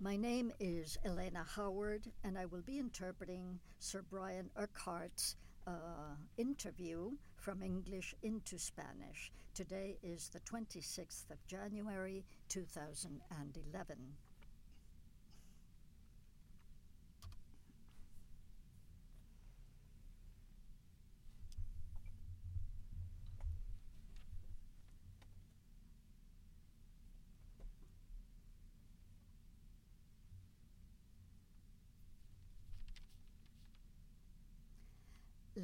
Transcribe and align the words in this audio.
My 0.00 0.16
name 0.16 0.52
is 0.60 0.96
Elena 1.04 1.44
Howard, 1.56 2.06
and 2.22 2.38
I 2.38 2.46
will 2.46 2.62
be 2.62 2.78
interpreting 2.78 3.58
Sir 3.80 4.04
Brian 4.08 4.48
Urquhart's 4.56 5.34
uh, 5.66 6.14
interview 6.36 7.10
from 7.34 7.64
English 7.64 8.14
into 8.22 8.60
Spanish. 8.60 9.32
Today 9.54 9.98
is 10.04 10.28
the 10.28 10.38
26th 10.38 11.28
of 11.32 11.44
January 11.48 12.24
2011. 12.48 13.96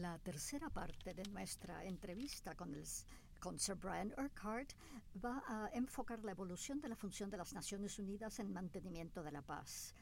La 0.05 0.19
tercera 0.19 0.69
parte 0.69 1.15
de 1.15 1.23
nuestra 1.31 1.83
entrevista 1.83 2.55
con, 2.55 2.75
el, 2.75 2.85
con 3.41 3.59
Sir 3.59 3.77
Brian 3.77 4.13
Urquhart 4.19 4.75
va 5.25 5.43
a 5.47 5.71
enfocar 5.73 6.23
la 6.23 6.33
evolución 6.33 6.79
de 6.83 6.91
la 6.91 6.95
función 6.95 7.31
de 7.31 7.39
las 7.39 7.55
Naciones 7.55 7.99
Unidas 7.99 8.39
en 8.39 8.53
mantenimiento 8.53 9.23
de 9.23 9.33
la 9.33 9.41
paz. 9.41 9.95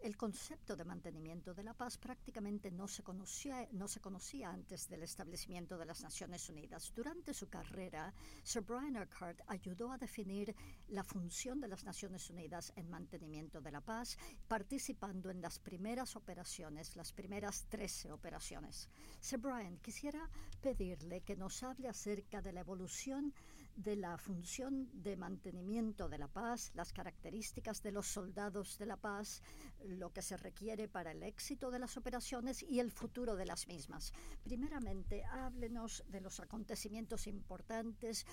El 0.00 0.16
concepto 0.16 0.76
de 0.76 0.84
mantenimiento 0.84 1.54
de 1.54 1.64
la 1.64 1.74
paz 1.74 1.98
prácticamente 1.98 2.70
no 2.70 2.86
se, 2.86 3.02
conocía, 3.02 4.50
antes 4.50 4.88
del 4.88 5.02
establecimiento 5.02 5.78
de 5.78 5.86
las 5.86 6.02
Naciones 6.02 6.48
Unidas. 6.48 6.92
Durante 6.94 7.34
su 7.34 7.48
carrera, 7.48 8.12
Sir 8.42 8.62
Brian 8.62 8.96
Urquhart 8.96 9.40
ayudó 9.46 9.90
a 9.90 9.98
definir 9.98 10.54
la 10.88 11.02
función 11.02 11.60
de 11.60 11.68
las 11.68 11.84
Naciones 11.84 12.30
Unidas 12.30 12.72
en 12.76 12.88
mantenimiento 12.88 13.60
de 13.60 13.72
la 13.72 13.80
paz, 13.80 14.16
participando 14.46 15.30
en 15.30 15.40
las 15.40 15.58
primeras 15.58 16.14
operaciones, 16.14 16.94
las 16.94 17.12
primeras 17.12 17.66
13 17.68 18.12
operaciones. 18.12 18.88
Sir 19.20 19.38
Brian, 19.38 19.78
quisiera 19.78 20.30
pedirle 20.60 21.22
que 21.22 21.36
nos 21.36 21.62
hable 21.62 21.88
acerca 21.88 22.42
de 22.42 22.52
la 22.52 22.60
evolución 22.60 23.34
de 23.76 23.94
la 23.94 24.16
función 24.16 24.88
de 24.92 25.16
mantenimiento 25.16 26.08
de 26.08 26.18
la 26.18 26.28
paz, 26.28 26.72
las 26.74 26.92
características 26.92 27.82
de 27.82 27.92
los 27.92 28.06
soldados 28.06 28.78
de 28.78 28.86
la 28.86 28.96
paz, 28.96 29.42
lo 29.84 30.12
que 30.12 30.22
se 30.22 30.36
requiere 30.36 30.88
para 30.88 31.12
el 31.12 31.22
éxito 31.22 31.70
de 31.70 31.78
las 31.78 31.96
operaciones 31.96 32.62
y 32.62 32.80
el 32.80 32.90
futuro 32.90 33.36
de 33.36 33.46
las 33.46 33.68
mismas. 33.68 34.12
Primeramente, 34.42 35.24
háblenos 35.24 36.02
de 36.08 36.20
los 36.20 36.40
acontecimientos 36.40 37.26
importantes, 37.26 38.26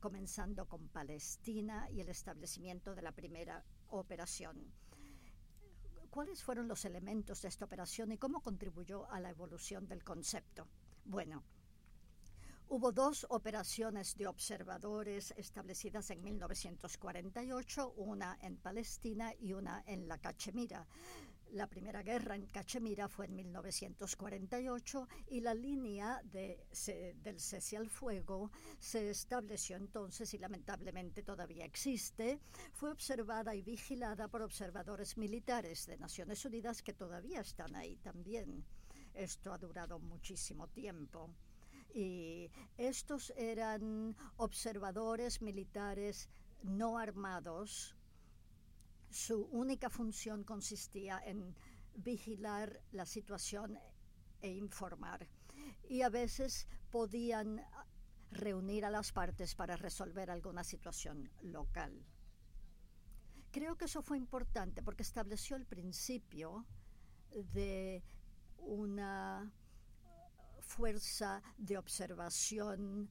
comenzando 0.00 0.66
con 0.68 0.88
Palestina 0.88 1.88
y 1.90 2.00
el 2.00 2.08
establecimiento 2.08 2.94
de 2.94 3.02
la 3.02 3.12
primera 3.12 3.64
operación. 3.88 4.72
¿Cuáles 6.10 6.42
fueron 6.42 6.68
los 6.68 6.84
elementos 6.84 7.42
de 7.42 7.48
esta 7.48 7.64
operación 7.64 8.12
y 8.12 8.18
cómo 8.18 8.40
contribuyó 8.40 9.10
a 9.10 9.20
la 9.20 9.30
evolución 9.30 9.88
del 9.88 10.04
concepto? 10.04 10.68
Bueno, 11.04 11.42
Hubo 12.66 12.92
dos 12.92 13.26
operaciones 13.28 14.16
de 14.16 14.26
observadores 14.26 15.34
establecidas 15.36 16.10
en 16.10 16.24
1948, 16.24 17.92
una 17.98 18.38
en 18.40 18.56
Palestina 18.56 19.32
y 19.38 19.52
una 19.52 19.84
en 19.86 20.08
la 20.08 20.18
Cachemira. 20.18 20.86
La 21.52 21.68
primera 21.68 22.02
guerra 22.02 22.34
en 22.34 22.46
Cachemira 22.46 23.08
fue 23.08 23.26
en 23.26 23.36
1948 23.36 25.08
y 25.28 25.40
la 25.40 25.54
línea 25.54 26.20
de, 26.24 26.66
se, 26.72 27.14
del 27.22 27.38
cese 27.38 27.76
al 27.76 27.90
fuego 27.90 28.50
se 28.78 29.10
estableció 29.10 29.76
entonces 29.76 30.32
y 30.32 30.38
lamentablemente 30.38 31.22
todavía 31.22 31.66
existe. 31.66 32.40
Fue 32.72 32.90
observada 32.90 33.54
y 33.54 33.62
vigilada 33.62 34.26
por 34.26 34.42
observadores 34.42 35.18
militares 35.18 35.86
de 35.86 35.98
Naciones 35.98 36.44
Unidas 36.44 36.82
que 36.82 36.94
todavía 36.94 37.42
están 37.42 37.76
ahí 37.76 37.96
también. 37.98 38.64
Esto 39.12 39.52
ha 39.52 39.58
durado 39.58 40.00
muchísimo 40.00 40.66
tiempo 40.68 41.30
y 41.94 42.50
estos 42.76 43.32
eran 43.36 44.16
observadores 44.36 45.40
militares 45.40 46.28
no 46.62 46.98
armados. 46.98 47.94
Su 49.10 49.44
única 49.52 49.88
función 49.88 50.42
consistía 50.42 51.22
en 51.24 51.54
vigilar 51.94 52.82
la 52.90 53.06
situación 53.06 53.78
e 54.42 54.50
informar. 54.50 55.28
Y 55.88 56.02
a 56.02 56.08
veces 56.08 56.66
podían 56.90 57.64
reunir 58.32 58.84
a 58.84 58.90
las 58.90 59.12
partes 59.12 59.54
para 59.54 59.76
resolver 59.76 60.30
alguna 60.30 60.64
situación 60.64 61.30
local. 61.42 62.04
Creo 63.52 63.76
que 63.76 63.84
eso 63.84 64.02
fue 64.02 64.16
importante 64.16 64.82
porque 64.82 65.04
estableció 65.04 65.54
el 65.54 65.64
principio 65.64 66.66
de 67.30 68.02
una 68.58 69.52
fuerza 70.76 71.40
de 71.56 71.78
observación 71.78 73.08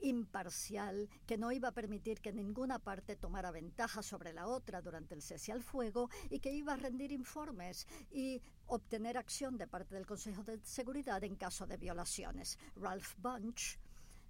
imparcial 0.00 1.08
que 1.26 1.38
no 1.38 1.50
iba 1.50 1.68
a 1.68 1.72
permitir 1.72 2.20
que 2.20 2.32
ninguna 2.32 2.78
parte 2.78 3.16
tomara 3.16 3.50
ventaja 3.50 4.02
sobre 4.02 4.32
la 4.32 4.46
otra 4.46 4.80
durante 4.80 5.14
el 5.14 5.22
cese 5.22 5.50
al 5.50 5.62
fuego 5.62 6.08
y 6.30 6.38
que 6.38 6.52
iba 6.52 6.74
a 6.74 6.76
rendir 6.76 7.10
informes 7.10 7.86
y 8.12 8.40
obtener 8.66 9.16
acción 9.16 9.56
de 9.56 9.66
parte 9.66 9.94
del 9.94 10.06
Consejo 10.06 10.44
de 10.44 10.60
Seguridad 10.62 11.24
en 11.24 11.36
caso 11.36 11.66
de 11.66 11.78
violaciones. 11.78 12.58
Ralph 12.76 13.14
Bunch 13.18 13.78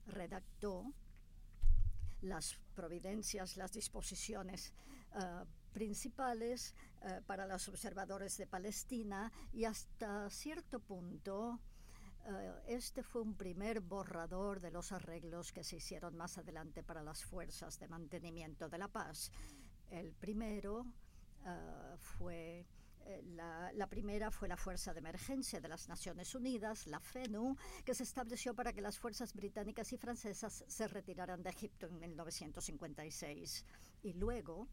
redactó 0.07 0.93
las 2.23 2.57
providencias, 2.75 3.59
las 3.59 3.73
disposiciones 3.73 4.73
uh, 5.13 5.45
principales 5.73 6.75
uh, 7.03 7.23
para 7.27 7.47
los 7.47 7.69
observadores 7.69 8.39
de 8.39 8.47
Palestina 8.47 9.31
y 9.53 9.65
hasta 9.65 10.31
cierto 10.31 10.81
punto 10.81 11.61
Uh, 12.27 12.59
este 12.67 13.03
fue 13.03 13.21
un 13.21 13.35
primer 13.35 13.81
borrador 13.81 14.61
de 14.61 14.71
los 14.71 14.93
arreglos 14.93 15.53
que 15.53 15.63
se 15.63 15.77
hicieron 15.77 16.17
más 16.17 16.39
adelante 16.39 16.83
para 16.83 17.03
las 17.03 17.23
fuerzas 17.23 17.79
de 17.79 17.87
mantenimiento 17.87 18.69
de 18.69 18.79
la 18.79 18.89
paz. 18.89 19.31
El 19.91 20.13
primero 20.15 20.81
uh, 20.81 21.97
fue 21.99 22.67
eh, 23.07 23.23
la, 23.35 23.71
la, 23.75 23.87
primera 23.87 24.31
fue 24.31 24.49
la 24.49 24.57
Fuerza 24.57 24.95
de 24.95 25.01
Emergencia 25.01 25.61
de 25.61 25.69
las 25.69 25.89
Naciones 25.89 26.35
Unidas, 26.35 26.87
la 26.87 27.01
FENU, 27.01 27.57
que 27.85 27.95
se 27.95 28.05
estableció 28.05 28.55
para 28.55 28.73
que 28.73 28.81
las 28.81 28.99
fuerzas 28.99 29.35
británicas 29.35 29.93
y 29.93 29.99
francesas 29.99 30.65
se 30.67 30.89
retiraran 30.89 31.43
de 31.43 31.51
Egipto 31.51 31.87
en 31.87 31.99
1956. 31.99 33.67
Y 34.03 34.15
luego, 34.15 34.69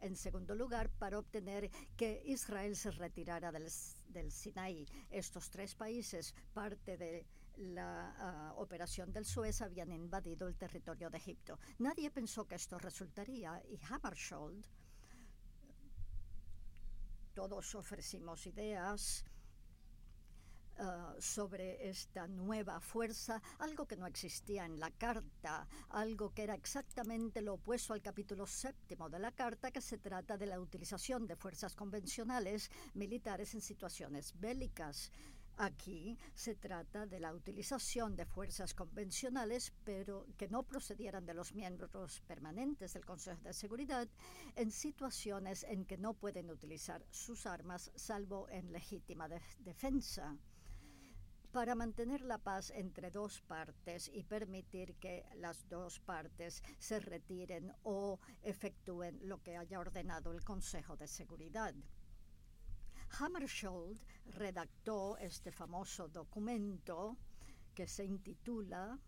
en 0.00 0.16
segundo 0.16 0.54
lugar, 0.54 0.90
para 0.90 1.18
obtener 1.18 1.70
que 1.96 2.22
Israel 2.26 2.76
se 2.76 2.90
retirara 2.90 3.52
del, 3.52 3.68
del 4.08 4.30
Sinaí. 4.30 4.86
Estos 5.10 5.50
tres 5.50 5.74
países, 5.74 6.34
parte 6.52 6.96
de 6.96 7.26
la 7.56 8.52
uh, 8.54 8.60
operación 8.60 9.12
del 9.12 9.24
Suez, 9.24 9.62
habían 9.62 9.90
invadido 9.92 10.46
el 10.46 10.56
territorio 10.56 11.10
de 11.10 11.18
Egipto. 11.18 11.58
Nadie 11.78 12.10
pensó 12.10 12.46
que 12.46 12.56
esto 12.56 12.78
resultaría 12.78 13.62
y 13.68 13.78
Hammarskjöld, 13.88 14.66
todos 17.34 17.74
ofrecimos 17.74 18.46
ideas 18.46 19.24
Uh, 20.78 21.18
sobre 21.18 21.88
esta 21.88 22.26
nueva 22.26 22.80
fuerza, 22.80 23.40
algo 23.60 23.86
que 23.86 23.96
no 23.96 24.06
existía 24.06 24.66
en 24.66 24.78
la 24.78 24.90
carta, 24.90 25.66
algo 25.88 26.34
que 26.34 26.42
era 26.42 26.54
exactamente 26.54 27.40
lo 27.40 27.54
opuesto 27.54 27.94
al 27.94 28.02
capítulo 28.02 28.46
séptimo 28.46 29.08
de 29.08 29.18
la 29.18 29.32
carta, 29.32 29.70
que 29.70 29.80
se 29.80 29.96
trata 29.96 30.36
de 30.36 30.44
la 30.44 30.60
utilización 30.60 31.26
de 31.26 31.34
fuerzas 31.34 31.74
convencionales 31.74 32.70
militares 32.92 33.54
en 33.54 33.62
situaciones 33.62 34.38
bélicas. 34.38 35.10
Aquí 35.56 36.18
se 36.34 36.56
trata 36.56 37.06
de 37.06 37.20
la 37.20 37.32
utilización 37.32 38.14
de 38.14 38.26
fuerzas 38.26 38.74
convencionales, 38.74 39.72
pero 39.82 40.26
que 40.36 40.48
no 40.48 40.62
procedieran 40.62 41.24
de 41.24 41.32
los 41.32 41.54
miembros 41.54 42.20
permanentes 42.26 42.92
del 42.92 43.06
Consejo 43.06 43.40
de 43.44 43.54
Seguridad, 43.54 44.06
en 44.54 44.70
situaciones 44.70 45.64
en 45.64 45.86
que 45.86 45.96
no 45.96 46.12
pueden 46.12 46.50
utilizar 46.50 47.02
sus 47.10 47.46
armas 47.46 47.90
salvo 47.94 48.46
en 48.50 48.70
legítima 48.70 49.26
de 49.26 49.40
defensa 49.60 50.36
para 51.56 51.74
mantener 51.74 52.20
la 52.20 52.36
paz 52.36 52.70
entre 52.76 53.10
dos 53.10 53.40
partes 53.40 54.10
y 54.12 54.24
permitir 54.24 54.94
que 54.96 55.24
las 55.36 55.66
dos 55.70 56.00
partes 56.00 56.62
se 56.78 57.00
retiren 57.00 57.72
o 57.82 58.20
efectúen 58.42 59.18
lo 59.22 59.42
que 59.42 59.56
haya 59.56 59.80
ordenado 59.80 60.32
el 60.32 60.44
Consejo 60.44 60.98
de 60.98 61.08
Seguridad. 61.08 61.74
Hammarskjöld 63.18 63.98
redactó 64.26 65.16
este 65.16 65.50
famoso 65.50 66.08
documento 66.08 67.16
que 67.74 67.88
se 67.88 68.04
intitula 68.04 69.00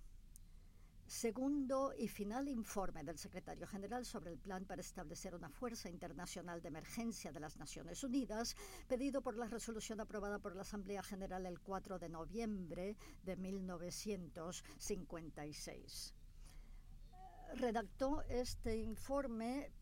Segundo 1.08 1.92
y 1.96 2.06
final 2.06 2.46
informe 2.48 3.02
del 3.02 3.16
secretario 3.16 3.66
general 3.66 4.04
sobre 4.04 4.30
el 4.30 4.36
plan 4.36 4.66
para 4.66 4.82
establecer 4.82 5.34
una 5.34 5.48
fuerza 5.48 5.88
internacional 5.88 6.60
de 6.60 6.68
emergencia 6.68 7.32
de 7.32 7.40
las 7.40 7.56
Naciones 7.56 8.04
Unidas, 8.04 8.54
pedido 8.86 9.22
por 9.22 9.38
la 9.38 9.46
resolución 9.46 10.02
aprobada 10.02 10.38
por 10.38 10.54
la 10.54 10.60
Asamblea 10.60 11.02
General 11.02 11.46
el 11.46 11.60
4 11.60 11.98
de 11.98 12.10
noviembre 12.10 12.98
de 13.22 13.36
1956. 13.36 16.14
Redactó 17.54 18.20
este 18.28 18.76
informe 18.76 19.72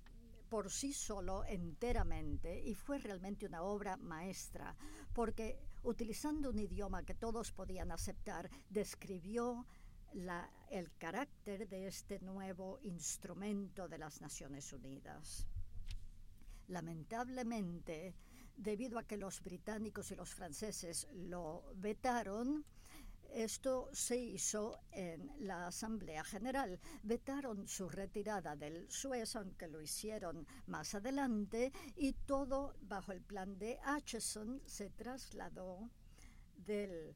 por 0.49 0.71
sí 0.71 0.93
solo 0.93 1.45
enteramente 1.45 2.63
y 2.63 2.77
fue 2.77 2.99
realmente 2.99 3.47
una 3.47 3.63
obra 3.63 3.97
maestra, 3.97 4.77
porque 5.13 5.59
utilizando 5.83 6.51
un 6.51 6.61
idioma 6.61 7.03
que 7.03 7.17
todos 7.17 7.51
podían 7.51 7.91
aceptar, 7.91 8.49
describió 8.71 9.67
el 10.13 10.93
carácter 10.99 11.69
de 11.69 11.87
este 11.87 12.19
nuevo 12.21 12.79
instrumento 12.83 13.89
de 13.89 13.99
las 13.99 14.21
Naciones 14.21 14.73
Unidas. 14.73 15.47
Lamentablemente, 16.69 18.15
debido 18.57 18.99
a 18.99 19.05
que 19.05 19.17
los 19.17 19.43
británicos 19.43 20.11
y 20.11 20.17
los 20.17 20.35
franceses 20.35 21.07
lo 21.13 21.73
vetaron, 21.77 22.65
esto 23.33 23.91
se 23.93 24.17
hizo 24.17 24.81
en 24.93 25.31
la 25.41 25.67
Asamblea 25.67 26.25
General. 26.25 26.81
Vetaron 27.03 27.69
su 27.69 27.89
retirada 27.89 28.57
del 28.57 28.91
Suez, 28.91 29.37
aunque 29.37 29.69
lo 29.69 29.81
hicieron 29.81 30.47
más 30.67 30.95
adelante, 30.95 31.73
y 31.97 32.13
todo 32.13 32.75
bajo 32.81 33.13
el 33.13 33.21
plan 33.21 33.59
de 33.59 33.79
Acheson 33.85 34.63
se 34.65 34.91
trasladó 34.91 35.91
del 36.57 37.15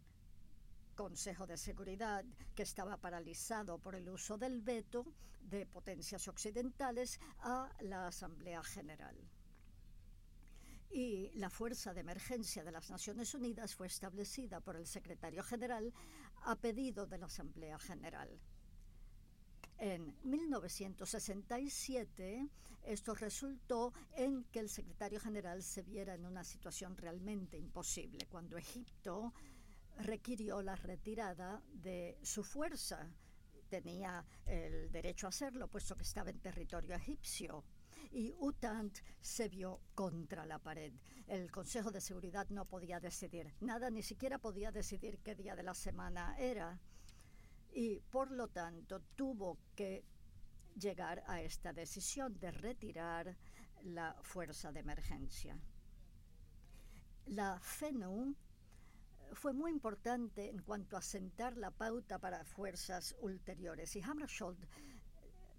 Consejo 1.01 1.47
de 1.47 1.57
Seguridad, 1.57 2.27
que 2.55 2.63
estaba 2.63 2.99
paralizado 2.99 3.79
por 3.79 3.95
el 3.95 4.07
uso 4.11 4.37
del 4.37 4.61
veto 4.61 5.07
de 5.41 5.65
potencias 5.65 6.29
occidentales, 6.29 7.19
a 7.39 7.71
la 7.81 8.09
Asamblea 8.09 8.63
General 8.63 9.17
y 10.91 11.31
la 11.37 11.49
Fuerza 11.49 11.95
de 11.95 12.03
Emergencia 12.03 12.63
de 12.65 12.73
las 12.73 12.91
Naciones 12.91 13.35
Unidas 13.35 13.75
fue 13.75 13.87
establecida 13.87 14.61
por 14.61 14.77
el 14.77 14.87
secretario 14.87 15.43
general 15.43 15.91
a 16.43 16.55
pedido 16.57 17.07
de 17.07 17.17
la 17.17 17.25
Asamblea 17.27 17.79
General. 17.79 18.29
En 19.79 20.15
1967, 20.25 22.47
esto 22.83 23.15
resultó 23.15 23.95
en 24.13 24.45
que 24.53 24.59
el 24.59 24.69
secretario 24.69 25.19
general 25.19 25.63
se 25.63 25.81
viera 25.81 26.15
en 26.15 26.27
una 26.27 26.45
situación 26.45 26.95
realmente 26.99 27.57
imposible, 27.57 28.27
cuando 28.29 28.59
Egipto 28.59 29.33
requirió 30.01 30.63
la 30.63 30.77
retirada 30.77 31.63
de 31.73 32.19
su 32.23 32.43
fuerza. 32.43 33.09
Tenía 33.69 34.25
el 34.47 34.91
derecho 34.91 35.27
a 35.27 35.31
hacerlo, 35.31 35.69
puesto 35.69 35.97
que 35.97 36.03
estaba 36.03 36.31
en 36.31 36.41
territorio 36.41 36.95
egipcio 36.95 37.65
y 38.11 38.35
UTANT 38.39 38.99
se 39.21 39.49
vio 39.49 39.81
contra 39.95 40.45
la 40.45 40.59
pared. 40.59 40.93
El 41.27 41.51
Consejo 41.51 41.91
de 41.91 42.01
Seguridad 42.01 42.49
no 42.51 42.65
podía 42.65 42.99
decidir 42.99 43.55
nada, 43.61 43.91
ni 43.91 44.03
siquiera 44.03 44.39
podía 44.39 44.73
decidir 44.73 45.21
qué 45.21 45.35
día 45.35 45.55
de 45.55 45.63
la 45.63 45.75
semana 45.75 46.37
era. 46.39 46.81
Y 47.73 48.01
por 48.01 48.33
lo 48.33 48.49
tanto 48.49 49.01
tuvo 49.15 49.59
que 49.77 50.05
llegar 50.77 51.23
a 51.27 51.41
esta 51.41 51.73
decisión 51.73 52.39
de 52.41 52.51
retirar 52.51 53.37
la 53.83 54.17
fuerza 54.23 54.73
de 54.73 54.81
emergencia. 54.81 55.57
La 57.27 57.61
FENU 57.61 58.35
fue 59.35 59.53
muy 59.53 59.71
importante 59.71 60.49
en 60.49 60.63
cuanto 60.63 60.97
a 60.97 61.03
sentar 61.03 61.57
la 61.57 61.71
pauta 61.71 62.19
para 62.19 62.45
fuerzas 62.45 63.15
ulteriores 63.21 63.95
y 63.97 64.03
Hammarskjöld 64.03 64.67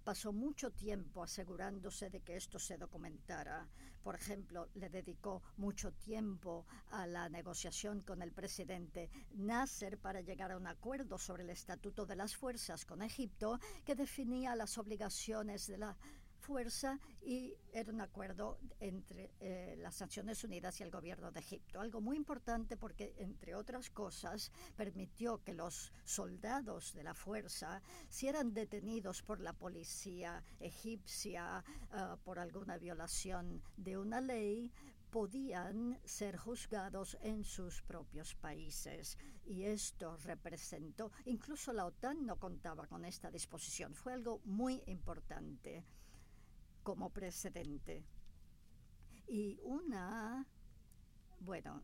pasó 0.02 0.32
mucho 0.32 0.70
tiempo 0.70 1.22
asegurándose 1.22 2.10
de 2.10 2.20
que 2.20 2.36
esto 2.36 2.58
se 2.58 2.76
documentara. 2.76 3.68
Por 4.02 4.16
ejemplo, 4.16 4.68
le 4.74 4.88
dedicó 4.88 5.42
mucho 5.56 5.92
tiempo 5.92 6.66
a 6.90 7.06
la 7.06 7.28
negociación 7.28 8.00
con 8.00 8.20
el 8.20 8.32
presidente 8.32 9.10
Nasser 9.34 9.98
para 9.98 10.20
llegar 10.20 10.50
a 10.50 10.56
un 10.56 10.66
acuerdo 10.66 11.18
sobre 11.18 11.44
el 11.44 11.50
estatuto 11.50 12.04
de 12.04 12.16
las 12.16 12.34
fuerzas 12.36 12.84
con 12.84 13.02
Egipto 13.02 13.60
que 13.84 13.94
definía 13.94 14.56
las 14.56 14.76
obligaciones 14.76 15.68
de 15.68 15.78
la 15.78 15.96
fuerza 16.42 16.98
y 17.22 17.54
era 17.72 17.92
un 17.92 18.00
acuerdo 18.00 18.58
entre 18.80 19.30
eh, 19.40 19.76
las 19.78 20.00
Naciones 20.00 20.42
Unidas 20.44 20.78
y 20.80 20.82
el 20.82 20.90
gobierno 20.90 21.30
de 21.30 21.40
Egipto. 21.40 21.80
Algo 21.80 22.00
muy 22.00 22.16
importante 22.16 22.76
porque, 22.76 23.14
entre 23.18 23.54
otras 23.54 23.88
cosas, 23.90 24.50
permitió 24.76 25.42
que 25.42 25.54
los 25.54 25.92
soldados 26.04 26.92
de 26.94 27.04
la 27.04 27.14
fuerza, 27.14 27.80
si 28.08 28.26
eran 28.26 28.52
detenidos 28.52 29.22
por 29.22 29.40
la 29.40 29.52
policía 29.52 30.42
egipcia 30.60 31.64
uh, 31.92 32.18
por 32.24 32.38
alguna 32.38 32.76
violación 32.76 33.62
de 33.76 33.96
una 33.96 34.20
ley, 34.20 34.72
podían 35.10 36.00
ser 36.04 36.38
juzgados 36.38 37.18
en 37.20 37.44
sus 37.44 37.82
propios 37.82 38.34
países. 38.34 39.18
Y 39.44 39.64
esto 39.64 40.16
representó, 40.24 41.12
incluso 41.26 41.72
la 41.72 41.84
OTAN 41.84 42.24
no 42.24 42.36
contaba 42.38 42.86
con 42.86 43.04
esta 43.04 43.30
disposición. 43.30 43.94
Fue 43.94 44.14
algo 44.14 44.40
muy 44.44 44.82
importante 44.86 45.84
como 46.82 47.10
precedente. 47.10 48.04
Y 49.26 49.58
una, 49.62 50.46
bueno, 51.40 51.82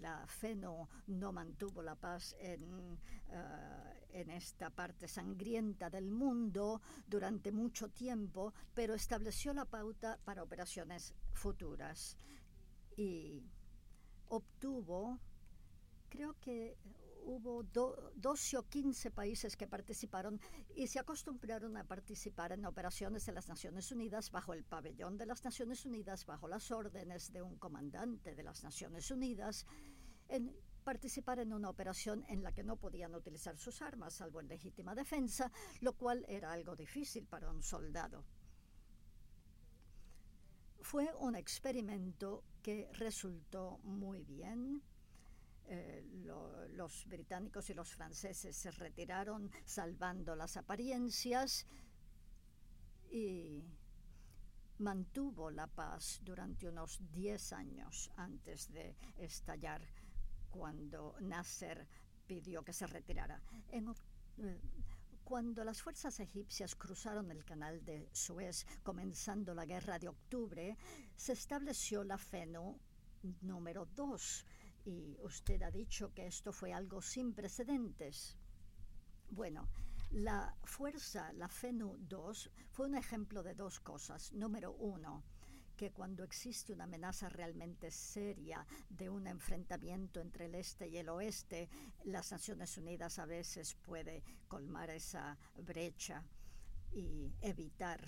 la 0.00 0.26
fe 0.26 0.54
no, 0.54 0.88
mantuvo 1.06 1.82
la 1.82 1.94
paz 1.94 2.36
en, 2.40 2.98
eh, 3.30 4.06
en, 4.10 4.30
esta 4.30 4.70
parte 4.70 5.08
sangrienta 5.08 5.90
del 5.90 6.10
mundo 6.10 6.80
durante 7.06 7.52
mucho 7.52 7.88
tiempo, 7.90 8.54
pero 8.74 8.94
estableció 8.94 9.52
la 9.52 9.64
pauta 9.64 10.18
para 10.24 10.42
operaciones 10.42 11.14
futuras 11.32 12.16
y 12.96 13.42
obtuvo, 14.28 15.18
creo 16.08 16.34
que 16.40 16.76
hubo 17.24 17.62
12 17.62 18.58
o 18.58 18.62
15 18.68 19.10
países 19.10 19.56
que 19.56 19.66
participaron 19.66 20.40
y 20.74 20.86
se 20.86 20.98
acostumbraron 20.98 21.76
a 21.76 21.84
participar 21.84 22.52
en 22.52 22.64
operaciones 22.64 23.26
de 23.26 23.32
las 23.32 23.48
Naciones 23.48 23.90
Unidas 23.92 24.30
bajo 24.30 24.52
el 24.52 24.64
pabellón 24.64 25.16
de 25.16 25.26
las 25.26 25.44
Naciones 25.44 25.84
Unidas, 25.84 26.26
bajo 26.26 26.48
las 26.48 26.70
órdenes 26.70 27.32
de 27.32 27.42
un 27.42 27.56
comandante 27.56 28.34
de 28.34 28.42
las 28.42 28.62
Naciones 28.62 29.10
Unidas, 29.10 29.66
en 30.28 30.54
participar 30.82 31.38
en 31.38 31.52
una 31.52 31.70
operación 31.70 32.24
en 32.28 32.42
la 32.42 32.52
que 32.52 32.64
no 32.64 32.76
podían 32.76 33.14
utilizar 33.14 33.56
sus 33.56 33.82
armas, 33.82 34.14
salvo 34.14 34.40
en 34.40 34.48
legítima 34.48 34.94
defensa, 34.94 35.50
lo 35.80 35.92
cual 35.92 36.24
era 36.28 36.52
algo 36.52 36.74
difícil 36.74 37.26
para 37.26 37.50
un 37.50 37.62
soldado. 37.62 38.24
Fue 40.80 41.14
un 41.20 41.36
experimento 41.36 42.42
que 42.60 42.88
resultó 42.94 43.78
muy 43.84 44.24
bien 44.24 44.82
eh, 45.74 46.04
los 46.74 47.06
británicos 47.06 47.70
y 47.70 47.74
los 47.74 47.94
franceses 47.94 48.54
se 48.54 48.70
retiraron 48.72 49.50
salvando 49.64 50.36
las 50.36 50.58
apariencias 50.58 51.66
y 53.10 53.64
mantuvo 54.80 55.50
la 55.50 55.66
paz 55.66 56.20
durante 56.22 56.68
unos 56.68 57.00
10 57.12 57.52
años 57.54 58.10
antes 58.16 58.70
de 58.70 58.94
estallar 59.16 59.80
cuando 60.50 61.16
Nasser 61.20 61.88
pidió 62.26 62.62
que 62.62 62.74
se 62.74 62.86
retirara. 62.86 63.40
Eh, 63.70 64.60
cuando 65.24 65.64
las 65.64 65.80
fuerzas 65.80 66.20
egipcias 66.20 66.74
cruzaron 66.74 67.30
el 67.30 67.46
canal 67.46 67.82
de 67.82 68.10
Suez, 68.12 68.66
comenzando 68.82 69.54
la 69.54 69.64
guerra 69.64 69.98
de 69.98 70.08
octubre, 70.08 70.76
se 71.16 71.32
estableció 71.32 72.04
la 72.04 72.18
FENU 72.18 72.78
número 73.40 73.86
2 73.86 74.46
y 74.84 75.16
usted 75.22 75.62
ha 75.62 75.70
dicho 75.70 76.12
que 76.12 76.26
esto 76.26 76.52
fue 76.52 76.72
algo 76.72 77.00
sin 77.00 77.34
precedentes. 77.34 78.36
Bueno, 79.30 79.68
la 80.10 80.54
fuerza, 80.64 81.32
la 81.32 81.48
FENU 81.48 81.96
2, 82.00 82.50
fue 82.70 82.86
un 82.86 82.96
ejemplo 82.96 83.42
de 83.42 83.54
dos 83.54 83.80
cosas. 83.80 84.32
Número 84.32 84.72
uno, 84.72 85.24
que 85.76 85.90
cuando 85.90 86.22
existe 86.22 86.72
una 86.72 86.84
amenaza 86.84 87.28
realmente 87.28 87.90
seria 87.90 88.66
de 88.90 89.08
un 89.08 89.26
enfrentamiento 89.26 90.20
entre 90.20 90.46
el 90.46 90.54
este 90.54 90.88
y 90.88 90.98
el 90.98 91.08
oeste, 91.08 91.68
las 92.04 92.30
Naciones 92.30 92.76
Unidas 92.76 93.18
a 93.18 93.26
veces 93.26 93.74
puede 93.74 94.22
colmar 94.48 94.90
esa 94.90 95.38
brecha 95.56 96.24
y 96.92 97.32
evitar. 97.40 98.04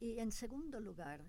Y 0.00 0.20
en 0.20 0.32
segundo 0.32 0.80
lugar, 0.80 1.20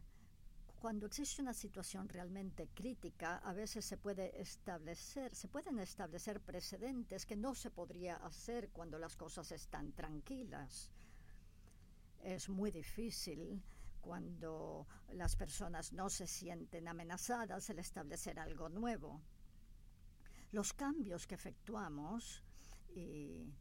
cuando 0.79 1.07
existe 1.07 1.41
una 1.41 1.53
situación 1.53 2.07
realmente 2.07 2.69
crítica, 2.73 3.37
a 3.39 3.51
veces 3.51 3.83
se 3.83 3.97
puede 3.97 4.41
establecer, 4.41 5.35
se 5.35 5.49
pueden 5.49 5.77
establecer 5.79 6.39
precedentes 6.39 7.25
que 7.25 7.35
no 7.35 7.53
se 7.53 7.69
podría 7.69 8.15
hacer 8.15 8.69
cuando 8.69 8.97
las 8.97 9.17
cosas 9.17 9.51
están 9.51 9.91
tranquilas. 9.91 10.89
Es 12.23 12.47
muy 12.47 12.71
difícil 12.71 13.61
cuando 13.99 14.87
las 15.09 15.35
personas 15.35 15.91
no 15.91 16.09
se 16.09 16.27
sienten 16.27 16.87
amenazadas 16.87 17.69
el 17.69 17.79
establecer 17.79 18.39
algo 18.39 18.69
nuevo. 18.69 19.21
Los 20.53 20.71
cambios 20.73 21.27
que 21.27 21.35
efectuamos 21.35 22.41
y 22.95 23.51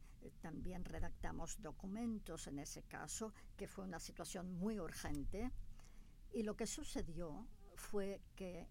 también 0.41 0.85
redactamos 0.85 1.61
documentos 1.61 2.47
en 2.47 2.59
ese 2.59 2.83
caso, 2.83 3.33
que 3.57 3.67
fue 3.67 3.83
una 3.83 3.99
situación 3.99 4.53
muy 4.53 4.79
urgente, 4.79 5.51
y 6.31 6.43
lo 6.43 6.55
que 6.55 6.67
sucedió 6.67 7.47
fue 7.75 8.21
que 8.35 8.67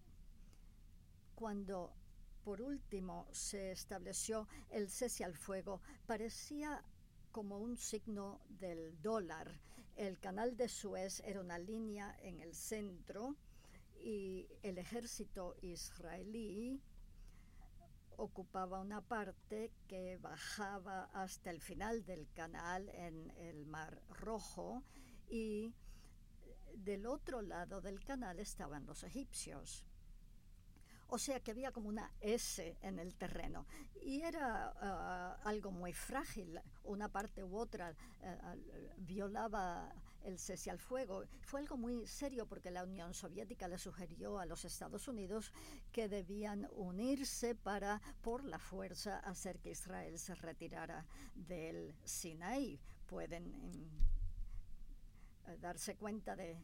cuando 1.35 1.93
por 2.43 2.61
último 2.61 3.27
se 3.31 3.71
estableció 3.71 4.47
el 4.69 4.89
cese 4.89 5.23
al 5.23 5.35
fuego, 5.35 5.81
parecía 6.05 6.83
como 7.31 7.59
un 7.59 7.77
signo 7.77 8.41
del 8.49 9.01
dólar. 9.01 9.59
El 9.95 10.19
canal 10.19 10.55
de 10.55 10.67
Suez 10.69 11.21
era 11.25 11.41
una 11.41 11.59
línea 11.59 12.15
en 12.21 12.39
el 12.39 12.55
centro 12.55 13.35
y 14.01 14.47
el 14.63 14.77
ejército 14.77 15.55
israelí 15.61 16.81
ocupaba 18.17 18.79
una 18.79 19.01
parte 19.01 19.71
que 19.87 20.17
bajaba 20.17 21.05
hasta 21.13 21.51
el 21.51 21.61
final 21.61 22.05
del 22.05 22.27
canal 22.33 22.89
en 22.89 23.31
el 23.37 23.65
Mar 23.65 24.01
Rojo 24.09 24.83
y 25.29 25.73
del 26.75 27.05
otro 27.05 27.41
lado 27.41 27.81
del 27.81 28.03
canal 28.03 28.39
estaban 28.39 28.85
los 28.85 29.03
egipcios. 29.03 29.85
O 31.11 31.17
sea 31.17 31.39
que 31.39 31.51
había 31.51 31.71
como 31.71 31.89
una 31.89 32.11
S 32.21 32.77
en 32.81 32.99
el 32.99 33.15
terreno. 33.15 33.65
Y 34.03 34.21
era 34.21 35.39
uh, 35.43 35.47
algo 35.47 35.71
muy 35.71 35.91
frágil. 35.91 36.61
Una 36.83 37.09
parte 37.09 37.43
u 37.43 37.57
otra 37.57 37.95
uh, 38.21 38.95
violaba 38.97 39.91
el 40.23 40.37
cese 40.37 40.69
al 40.69 40.77
fuego. 40.77 41.23
Fue 41.41 41.61
algo 41.61 41.77
muy 41.77 42.05
serio 42.05 42.45
porque 42.45 42.69
la 42.69 42.83
Unión 42.83 43.15
Soviética 43.15 43.67
le 43.67 43.79
sugirió 43.79 44.37
a 44.37 44.45
los 44.45 44.65
Estados 44.65 45.07
Unidos 45.07 45.51
que 45.91 46.07
debían 46.07 46.67
unirse 46.73 47.55
para, 47.55 48.01
por 48.21 48.43
la 48.43 48.59
fuerza, 48.59 49.17
hacer 49.19 49.59
que 49.59 49.71
Israel 49.71 50.19
se 50.19 50.35
retirara 50.35 51.07
del 51.33 51.95
Sinaí. 52.03 52.79
Pueden 53.07 53.45
um, 53.47 54.18
darse 55.59 55.95
cuenta 55.95 56.35
de 56.35 56.57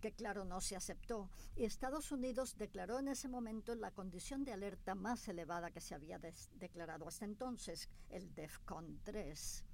que 0.00 0.12
claro 0.12 0.44
no 0.44 0.60
se 0.60 0.76
aceptó, 0.76 1.28
y 1.56 1.64
Estados 1.64 2.12
Unidos 2.12 2.56
declaró 2.56 2.98
en 2.98 3.08
ese 3.08 3.28
momento 3.28 3.74
la 3.74 3.90
condición 3.90 4.44
de 4.44 4.52
alerta 4.52 4.94
más 4.94 5.26
elevada 5.28 5.70
que 5.70 5.80
se 5.80 5.94
había 5.94 6.18
declarado 6.18 7.08
hasta 7.08 7.24
entonces, 7.24 7.88
el 8.10 8.32
DEFCON 8.34 9.00
3. 9.04 9.64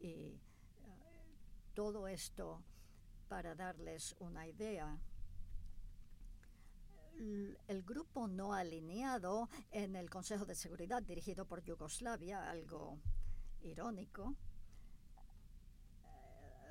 Y 0.00 0.40
uh, 0.82 1.74
todo 1.74 2.08
esto 2.08 2.62
para 3.28 3.54
darles 3.54 4.14
una 4.18 4.46
idea. 4.46 4.98
El 7.68 7.82
grupo 7.84 8.26
no 8.26 8.54
alineado 8.54 9.48
en 9.70 9.94
el 9.94 10.10
Consejo 10.10 10.44
de 10.44 10.56
Seguridad 10.56 11.00
dirigido 11.00 11.46
por 11.46 11.62
Yugoslavia, 11.62 12.50
algo 12.50 12.98
irónico, 13.62 14.34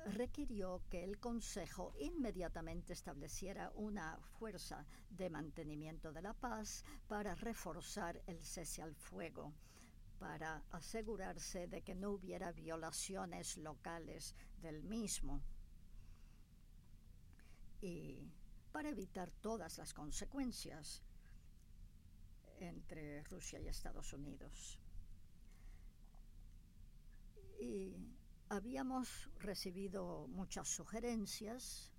requirió 0.06 0.82
que 0.90 1.02
el 1.02 1.18
Consejo 1.18 1.94
inmediatamente 1.98 2.92
estableciera 2.92 3.70
una 3.74 4.18
fuerza 4.38 4.84
de 5.10 5.30
mantenimiento 5.30 6.12
de 6.12 6.22
la 6.22 6.34
paz 6.34 6.84
para 7.08 7.34
reforzar 7.34 8.20
el 8.26 8.42
cese 8.44 8.82
al 8.82 8.94
fuego, 8.94 9.52
para 10.18 10.62
asegurarse 10.70 11.66
de 11.66 11.82
que 11.82 11.94
no 11.94 12.10
hubiera 12.10 12.52
violaciones 12.52 13.56
locales 13.56 14.34
del 14.60 14.82
mismo 14.82 15.40
y 17.80 18.30
para 18.72 18.88
evitar 18.88 19.30
todas 19.30 19.78
las 19.78 19.92
consecuencias 19.92 21.02
entre 22.58 23.22
Rusia 23.24 23.60
y 23.60 23.68
Estados 23.68 24.12
Unidos. 24.12 24.78
Y 27.60 28.13
Habíamos 28.54 29.28
recibido 29.40 30.28
muchas 30.28 30.68
sugerencias. 30.68 31.90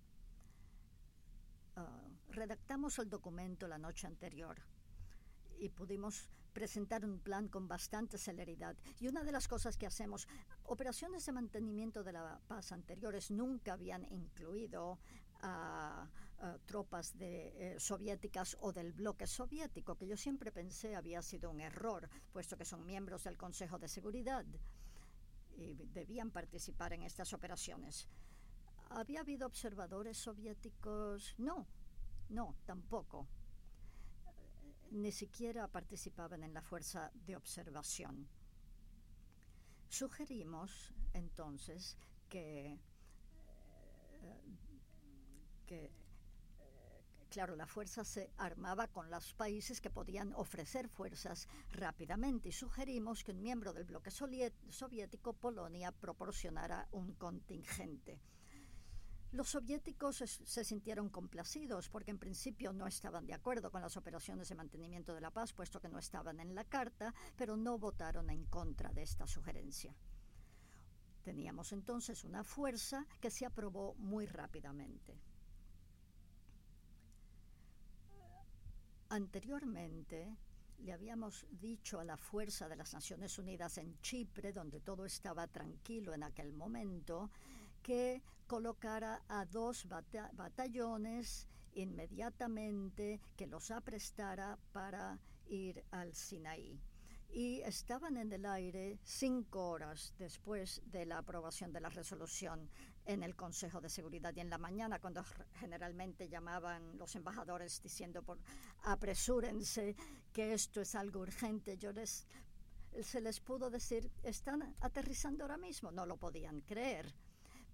Uh, 1.76 2.32
redactamos 2.32 2.98
el 3.00 3.10
documento 3.10 3.68
la 3.68 3.78
noche 3.78 4.08
anterior 4.08 4.56
y 5.60 5.68
pudimos 5.68 6.30
presentar 6.54 7.04
un 7.04 7.20
plan 7.20 7.50
con 7.50 7.68
bastante 7.68 8.18
celeridad. 8.18 8.78
Y 9.02 9.10
una 9.10 9.26
de 9.26 9.34
las 9.34 9.50
cosas 9.50 9.76
que 9.76 9.86
hacemos, 9.86 10.30
operaciones 10.64 11.26
de 11.26 11.34
mantenimiento 11.34 12.06
de 12.06 12.14
la 12.14 12.40
paz 12.48 12.72
anteriores 12.72 13.32
nunca 13.32 13.74
habían 13.74 14.06
incluido 14.06 14.98
a 15.42 16.08
tropas 16.66 17.18
de, 17.18 17.76
eh, 17.76 17.80
soviéticas 17.82 18.56
o 18.62 18.72
del 18.72 18.94
bloque 18.94 19.28
soviético, 19.28 19.98
que 19.98 20.08
yo 20.08 20.16
siempre 20.16 20.54
pensé 20.54 20.96
había 20.96 21.22
sido 21.22 21.52
un 21.52 21.60
error, 21.60 22.10
puesto 22.32 22.56
que 22.56 22.64
son 22.64 22.86
miembros 22.86 23.26
del 23.26 23.38
Consejo 23.38 23.78
de 23.78 23.90
Seguridad 23.90 24.46
y 25.56 25.74
debían 25.74 26.32
participar 26.32 26.94
en 26.94 27.04
estas 27.04 27.34
operaciones. 27.34 28.08
¿Había 28.90 29.22
habido 29.22 29.48
observadores 29.48 30.18
soviéticos? 30.18 31.36
No, 31.38 31.66
no, 32.30 32.56
tampoco. 32.66 33.28
Ni 34.92 35.12
siquiera 35.12 35.68
participaban 35.68 36.44
en 36.44 36.54
la 36.54 36.62
fuerza 36.62 37.12
de 37.26 37.36
observación. 37.36 38.28
Sugerimos 39.90 40.94
entonces 41.14 41.98
que, 42.30 42.80
eh, 44.22 44.42
que 45.66 45.92
Claro, 47.30 47.56
la 47.56 47.68
fuerza 47.68 48.04
se 48.06 48.32
armaba 48.38 48.88
con 48.88 49.10
los 49.10 49.34
países 49.34 49.82
que 49.82 49.90
podían 49.90 50.34
ofrecer 50.34 50.88
fuerzas 50.88 51.48
rápidamente 51.72 52.50
y 52.50 52.52
sugerimos 52.52 53.24
que 53.24 53.32
un 53.32 53.42
miembro 53.42 53.74
del 53.74 53.84
bloque 53.84 54.12
soviético, 54.12 55.34
Polonia, 55.34 55.92
proporcionara 55.92 56.88
un 56.92 57.14
contingente. 57.14 58.22
Los 59.36 59.50
soviéticos 59.50 60.16
se, 60.16 60.64
sintieron 60.64 61.10
complacidos 61.10 61.90
porque 61.90 62.12
en 62.12 62.20
principio 62.20 62.72
no 62.72 62.88
estaban 62.88 63.26
de 63.26 63.34
acuerdo 63.34 63.70
con 63.70 63.82
las 63.82 63.98
operaciones 63.98 64.48
de 64.48 64.56
mantenimiento 64.56 65.14
de 65.14 65.20
la 65.20 65.30
paz, 65.30 65.52
puesto 65.52 65.82
que 65.82 65.90
no 65.90 66.00
estaban 66.00 66.40
en 66.40 66.56
la 66.56 66.64
carta, 66.64 67.14
pero 67.36 67.58
no 67.58 67.78
votaron 67.78 68.30
en 68.30 68.46
contra 68.46 68.94
de 68.94 69.02
esta 69.02 69.28
sugerencia. 69.28 69.94
Teníamos 71.22 71.74
entonces 71.74 72.24
una 72.24 72.46
fuerza 72.46 73.06
que 73.20 73.30
se 73.30 73.46
aprobó 73.46 73.96
muy 73.96 74.26
rápidamente. 74.26 75.20
Anteriormente 79.10 80.36
le 80.80 80.92
habíamos 80.92 81.46
dicho 81.52 82.00
a 82.00 82.04
la 82.04 82.18
Fuerza 82.18 82.68
de 82.68 82.76
las 82.76 82.94
Naciones 82.94 83.38
Unidas 83.38 83.78
en 83.78 84.00
Chipre, 84.02 84.52
donde 84.52 84.82
todo 84.82 85.06
estaba 85.06 85.48
tranquilo 85.48 86.14
en 86.14 86.24
aquel 86.24 86.54
momento, 86.54 87.30
que 87.82 88.22
colocara 88.48 89.24
a 89.28 89.46
dos 89.46 89.88
batallones 89.88 91.48
inmediatamente, 91.74 93.22
que 93.36 93.48
los 93.48 93.72
aprestara 93.72 94.58
para 94.72 95.20
ir 95.48 95.84
al 95.92 96.14
Sinaí. 96.14 96.80
Y 97.30 97.62
estaban 97.62 98.18
en 98.18 98.32
el 98.32 98.46
aire 98.46 99.00
cinco 99.04 99.70
horas 99.70 100.14
después 100.18 100.82
de 100.86 101.06
la 101.06 101.20
aprobación 101.20 101.74
de 101.74 101.82
la 101.82 101.90
resolución 101.90 102.70
en 103.06 103.24
el 103.24 103.36
Consejo 103.36 103.82
de 103.82 103.90
Seguridad 103.90 104.34
y 104.36 104.40
en 104.40 104.50
la 104.50 104.58
mañana 104.58 105.00
cuando 105.00 105.24
generalmente 105.60 106.28
llamaban 106.28 106.98
los 106.98 107.16
embajadores 107.16 107.82
diciendo 107.82 108.24
por 108.24 108.40
apresúrense 108.84 109.96
que 110.34 110.54
esto 110.54 110.82
es 110.82 110.96
algo 110.96 111.22
urgente 111.22 111.78
yo 111.78 111.92
les 111.92 112.28
se 113.04 113.22
les 113.22 113.40
pudo 113.40 113.70
decir 113.70 114.12
están 114.24 114.76
aterrizando 114.80 115.44
ahora 115.44 115.58
mismo 115.58 115.92
no 115.92 116.06
lo 116.06 116.18
podían 116.18 116.62
creer. 116.62 117.14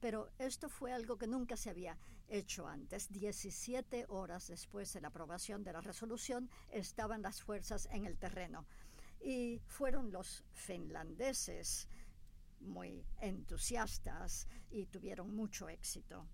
Pero 0.02 0.32
esto 0.40 0.68
fue 0.68 0.92
algo 0.92 1.16
que 1.16 1.28
nunca 1.28 1.56
se 1.56 1.70
había 1.70 1.96
hecho 2.28 2.68
antes. 2.68 3.12
17 3.12 4.08
horas 4.10 4.48
después 4.48 4.92
de 4.94 5.02
la 5.02 5.10
aprobación 5.10 5.64
de 5.64 5.74
la 5.74 5.82
resolución 5.82 6.50
estaban 6.72 7.22
las 7.22 7.44
fuerzas 7.44 7.88
en 7.92 8.06
el 8.08 8.18
terreno. 8.18 8.66
Y 9.24 9.62
fueron 9.68 10.12
los 10.12 10.44
finlandeses 10.54 11.88
muy 12.62 13.06
entusiastas 13.20 14.48
y 14.70 14.86
tuvieron 14.86 15.36
mucho 15.36 15.70
éxito. 15.70 16.28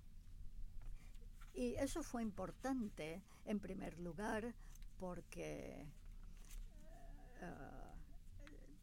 Y 1.54 1.76
eso 1.76 2.04
fue 2.04 2.22
importante, 2.22 3.24
en 3.46 3.60
primer 3.60 3.98
lugar, 4.00 4.54
porque 5.00 5.88
uh, 7.42 7.88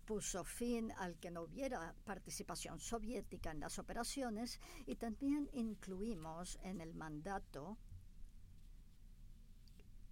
puso 0.04 0.44
fin 0.44 0.92
al 0.92 1.18
que 1.18 1.30
no 1.30 1.42
hubiera 1.42 1.94
participación 2.04 2.80
soviética 2.80 3.50
en 3.50 3.60
las 3.60 3.78
operaciones 3.78 4.60
y 4.86 4.96
también 4.96 5.48
incluimos 5.52 6.58
en 6.62 6.80
el 6.80 6.94
mandato 6.94 7.78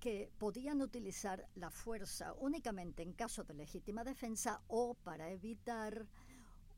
que 0.01 0.33
podían 0.39 0.81
utilizar 0.81 1.49
la 1.55 1.71
fuerza 1.71 2.33
únicamente 2.41 3.03
en 3.03 3.13
caso 3.13 3.45
de 3.45 3.55
legítima 3.55 4.03
defensa 4.03 4.61
o 4.67 4.95
para 4.95 5.31
evitar 5.31 6.09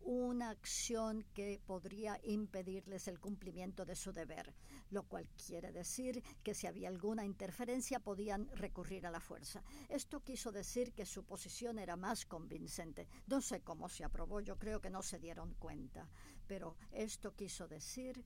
una 0.04 0.50
acción 0.50 1.24
que 1.34 1.60
podría 1.66 2.20
impedirles 2.24 3.08
el 3.08 3.18
cumplimiento 3.18 3.84
de 3.84 3.96
su 3.96 4.12
deber, 4.12 4.54
lo 4.90 5.04
cual 5.04 5.26
quiere 5.46 5.72
decir 5.72 6.22
que 6.42 6.54
si 6.54 6.66
había 6.66 6.88
alguna 6.88 7.24
interferencia 7.24 8.00
podían 8.00 8.48
recurrir 8.54 9.06
a 9.06 9.10
la 9.10 9.20
fuerza. 9.20 9.62
Esto 9.88 10.20
quiso 10.20 10.52
decir 10.52 10.92
que 10.92 11.06
su 11.06 11.24
posición 11.24 11.78
era 11.78 11.96
más 11.96 12.26
convincente. 12.26 13.08
No 13.26 13.40
sé 13.40 13.62
cómo 13.62 13.88
se 13.88 14.04
aprobó, 14.04 14.40
yo 14.40 14.58
creo 14.58 14.80
que 14.80 14.90
no 14.90 15.02
se 15.02 15.18
dieron 15.18 15.54
cuenta, 15.54 16.08
pero 16.46 16.76
esto 16.92 17.34
quiso 17.34 17.66
decir 17.66 18.24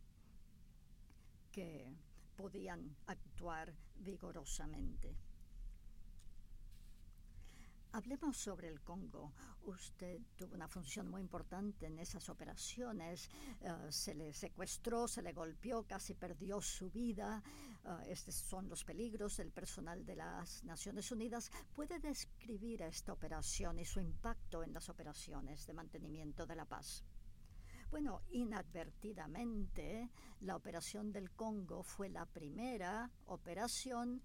que 1.53 1.93
podían 2.37 2.97
actuar 3.07 3.73
vigorosamente. 3.97 5.28
Hablemos 7.93 8.37
sobre 8.37 8.69
el 8.69 8.83
Congo. 8.83 9.33
Usted 9.63 10.21
tuvo 10.37 10.55
una 10.55 10.69
función 10.69 11.09
muy 11.09 11.23
importante 11.23 11.87
en 11.87 11.99
esas 11.99 12.29
operaciones. 12.29 13.31
Uh, 13.61 13.91
se 13.91 14.15
le 14.15 14.33
secuestró, 14.35 15.09
se 15.09 15.23
le 15.23 15.33
golpeó, 15.33 15.85
casi 15.85 16.15
perdió 16.15 16.61
su 16.61 16.91
vida. 16.91 17.43
Uh, 17.85 18.03
estos 18.07 18.35
son 18.35 18.69
los 18.69 18.85
peligros 18.85 19.39
del 19.39 19.51
personal 19.51 20.05
de 20.05 20.17
las 20.17 20.63
Naciones 20.65 21.11
Unidas. 21.11 21.51
¿Puede 21.75 21.99
describir 21.99 22.83
esta 22.83 23.13
operación 23.13 23.79
y 23.79 23.87
su 23.87 24.01
impacto 24.01 24.63
en 24.63 24.75
las 24.75 24.89
operaciones 24.91 25.67
de 25.67 25.73
mantenimiento 25.73 26.47
de 26.47 26.57
la 26.57 26.67
paz? 26.67 27.05
Bueno, 27.91 28.21
inadvertidamente, 28.33 30.11
la 30.41 30.57
operación 30.57 31.11
del 31.11 31.31
Congo 31.31 31.83
fue 31.83 32.11
la 32.11 32.27
primera 32.27 33.11
operación 33.25 34.23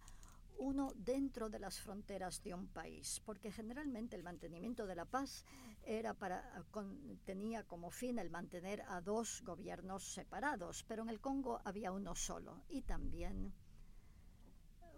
uno 0.58 0.92
dentro 0.96 1.50
de 1.50 1.60
las 1.60 1.80
fronteras 1.80 2.42
de 2.44 2.54
un 2.54 2.68
país, 2.68 3.22
porque 3.26 3.52
generalmente 3.52 4.16
el 4.16 4.24
mantenimiento 4.24 4.86
de 4.86 4.96
la 4.96 5.06
paz 5.06 5.46
era 5.84 6.14
para, 6.14 6.64
con, 6.72 7.20
tenía 7.26 7.64
como 7.64 7.90
fin 7.92 8.20
el 8.20 8.30
mantener 8.30 8.82
a 8.88 9.02
dos 9.02 9.42
gobiernos 9.44 10.04
separados, 10.14 10.84
pero 10.88 11.04
en 11.04 11.10
el 11.10 11.20
Congo 11.20 11.62
había 11.66 11.92
uno 11.92 12.16
solo 12.16 12.64
y 12.70 12.82
también 12.82 13.54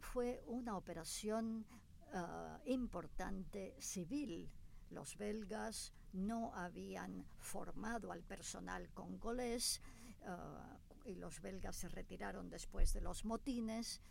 fue 0.01 0.43
una 0.47 0.77
operación 0.77 1.65
uh, 2.13 2.69
importante 2.69 3.75
civil. 3.79 4.51
Los 4.91 5.17
belgas 5.17 5.93
no 6.13 6.53
habían 6.55 7.25
formado 7.39 8.11
al 8.11 8.23
personal 8.23 8.89
congolés 8.93 9.81
uh, 10.21 11.09
y 11.09 11.15
los 11.15 11.41
belgas 11.41 11.75
se 11.75 11.89
retiraron 11.89 12.49
después 12.49 12.93
de 12.93 13.01
los 13.01 13.25
motines 13.25 14.01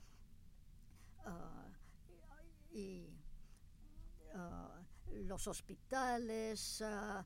Uh, 1.27 2.77
y 2.77 3.09
uh, 4.35 5.23
los 5.25 5.47
hospitales, 5.47 6.83
uh, 6.83 7.25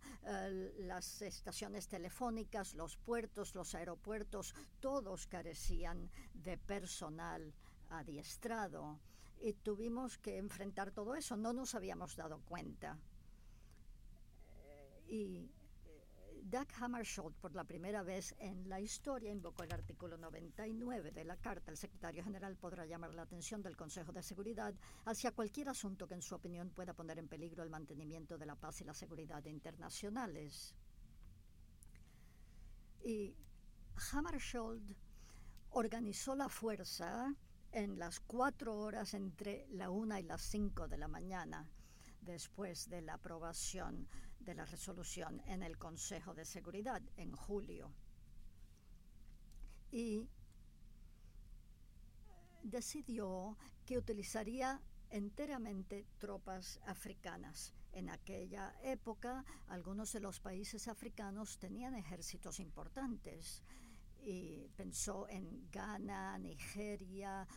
las 0.80 1.22
estaciones 1.22 1.88
telefónicas, 1.88 2.74
los 2.74 2.96
puertos, 2.96 3.54
los 3.54 3.74
aeropuertos, 3.74 4.54
todos 4.80 5.26
carecían 5.26 6.10
de 6.34 6.58
personal 6.58 7.52
adiestrado 7.90 8.98
y 9.40 9.52
tuvimos 9.54 10.18
que 10.18 10.36
enfrentar 10.38 10.90
todo 10.90 11.14
eso, 11.14 11.36
no 11.36 11.52
nos 11.52 11.74
habíamos 11.74 12.16
dado 12.16 12.40
cuenta. 12.46 12.98
Y 15.06 15.50
Doug 16.50 16.68
Hammarskjöld, 16.80 17.34
por 17.36 17.54
la 17.54 17.64
primera 17.64 18.02
vez 18.02 18.34
en 18.38 18.70
la 18.70 18.80
historia, 18.80 19.30
invocó 19.30 19.64
el 19.64 19.72
artículo 19.72 20.16
99 20.16 21.10
de 21.10 21.24
la 21.24 21.36
Carta. 21.36 21.70
El 21.70 21.76
secretario 21.76 22.24
general 22.24 22.56
podrá 22.56 22.86
llamar 22.86 23.12
la 23.14 23.22
atención 23.22 23.62
del 23.62 23.76
Consejo 23.76 24.12
de 24.12 24.22
Seguridad 24.22 24.74
hacia 25.04 25.32
cualquier 25.32 25.68
asunto 25.68 26.08
que, 26.08 26.14
en 26.14 26.22
su 26.22 26.34
opinión, 26.34 26.70
pueda 26.70 26.94
poner 26.94 27.18
en 27.18 27.28
peligro 27.28 27.62
el 27.62 27.68
mantenimiento 27.68 28.38
de 28.38 28.46
la 28.46 28.54
paz 28.56 28.80
y 28.80 28.84
la 28.84 28.94
seguridad 28.94 29.44
internacionales. 29.44 30.74
Y 33.04 33.36
Hammarskjöld 34.10 34.96
organizó 35.70 36.34
la 36.34 36.48
fuerza 36.48 37.34
en 37.72 37.98
las 37.98 38.20
cuatro 38.20 38.78
horas 38.78 39.12
entre 39.12 39.66
la 39.68 39.90
una 39.90 40.18
y 40.18 40.22
las 40.22 40.40
cinco 40.40 40.88
de 40.88 40.96
la 40.96 41.08
mañana, 41.08 41.68
después 42.32 42.88
de 42.88 43.02
la 43.02 43.14
aprobación 43.14 44.06
de 44.40 44.54
la 44.54 44.64
resolución 44.64 45.42
en 45.46 45.62
el 45.62 45.78
Consejo 45.78 46.34
de 46.34 46.44
Seguridad 46.44 47.02
en 47.16 47.32
julio. 47.32 47.92
Y 49.90 50.28
decidió 52.62 53.56
que 53.86 53.98
utilizaría 53.98 54.80
enteramente 55.10 56.06
tropas 56.18 56.80
africanas. 56.86 57.74
En 57.92 58.10
aquella 58.10 58.74
época, 58.82 59.44
algunos 59.68 60.12
de 60.12 60.20
los 60.20 60.38
países 60.40 60.86
africanos 60.86 61.58
tenían 61.58 61.94
ejércitos 61.94 62.60
importantes 62.60 63.62
y 64.22 64.68
pensó 64.76 65.26
en 65.28 65.70
Ghana, 65.70 66.38
Nigeria, 66.38 67.48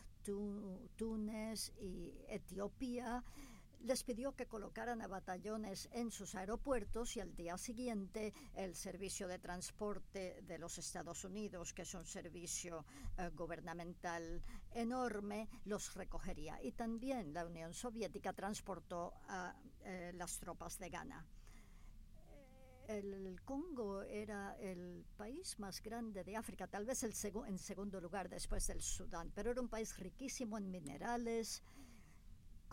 Túnez 0.96 1.72
y 1.78 2.14
Etiopía 2.28 3.22
les 3.84 4.04
pidió 4.04 4.34
que 4.34 4.46
colocaran 4.46 5.02
a 5.02 5.08
batallones 5.08 5.88
en 5.92 6.10
sus 6.10 6.34
aeropuertos 6.34 7.16
y 7.16 7.20
al 7.20 7.34
día 7.34 7.58
siguiente 7.58 8.32
el 8.54 8.74
servicio 8.74 9.28
de 9.28 9.38
transporte 9.38 10.42
de 10.42 10.58
los 10.58 10.78
Estados 10.78 11.24
Unidos, 11.24 11.72
que 11.72 11.82
es 11.82 11.94
un 11.94 12.06
servicio 12.06 12.84
eh, 13.18 13.30
gubernamental 13.34 14.42
enorme, 14.72 15.48
los 15.64 15.94
recogería. 15.94 16.62
Y 16.62 16.72
también 16.72 17.32
la 17.32 17.44
Unión 17.44 17.74
Soviética 17.74 18.32
transportó 18.32 19.14
a 19.28 19.54
eh, 19.84 20.12
las 20.14 20.38
tropas 20.38 20.78
de 20.78 20.90
Ghana. 20.90 21.26
El 22.88 23.40
Congo 23.44 24.02
era 24.02 24.56
el 24.58 25.04
país 25.16 25.58
más 25.58 25.80
grande 25.82 26.24
de 26.24 26.36
África, 26.36 26.66
tal 26.66 26.84
vez 26.84 27.02
el 27.04 27.14
en 27.46 27.58
segundo 27.58 28.00
lugar 28.00 28.28
después 28.28 28.66
del 28.66 28.82
Sudán, 28.82 29.30
pero 29.34 29.50
era 29.50 29.60
un 29.60 29.68
país 29.68 29.96
riquísimo 29.98 30.58
en 30.58 30.70
minerales, 30.70 31.62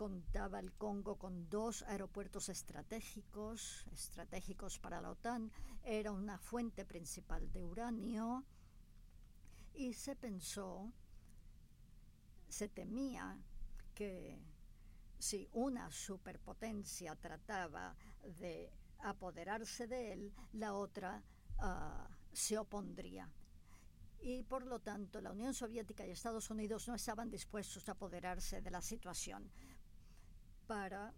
contaba 0.00 0.60
el 0.60 0.72
Congo 0.72 1.18
con 1.18 1.50
dos 1.50 1.82
aeropuertos 1.82 2.48
estratégicos, 2.48 3.86
estratégicos 3.92 4.78
para 4.78 4.98
la 4.98 5.10
OTAN, 5.10 5.52
era 5.84 6.10
una 6.10 6.38
fuente 6.38 6.86
principal 6.86 7.52
de 7.52 7.62
uranio. 7.62 8.42
Y 9.74 9.92
se 9.92 10.16
pensó, 10.16 10.90
se 12.48 12.70
temía 12.70 13.38
que 13.94 14.40
si 15.18 15.46
una 15.52 15.90
superpotencia 15.90 17.14
trataba 17.16 17.94
de 18.40 18.72
apoderarse 19.00 19.86
de 19.86 20.14
él, 20.14 20.32
la 20.54 20.72
otra 20.72 21.22
uh, 21.58 22.10
se 22.32 22.56
opondría. 22.56 23.30
Y 24.22 24.44
por 24.44 24.64
lo 24.64 24.80
tanto, 24.80 25.20
la 25.20 25.32
Unión 25.32 25.52
Soviética 25.52 26.06
y 26.06 26.10
Estados 26.10 26.48
Unidos 26.48 26.88
no 26.88 26.94
estaban 26.94 27.30
dispuestos 27.30 27.86
a 27.88 27.92
apoderarse 27.92 28.62
de 28.62 28.70
la 28.70 28.80
situación 28.80 29.50
para 30.70 31.12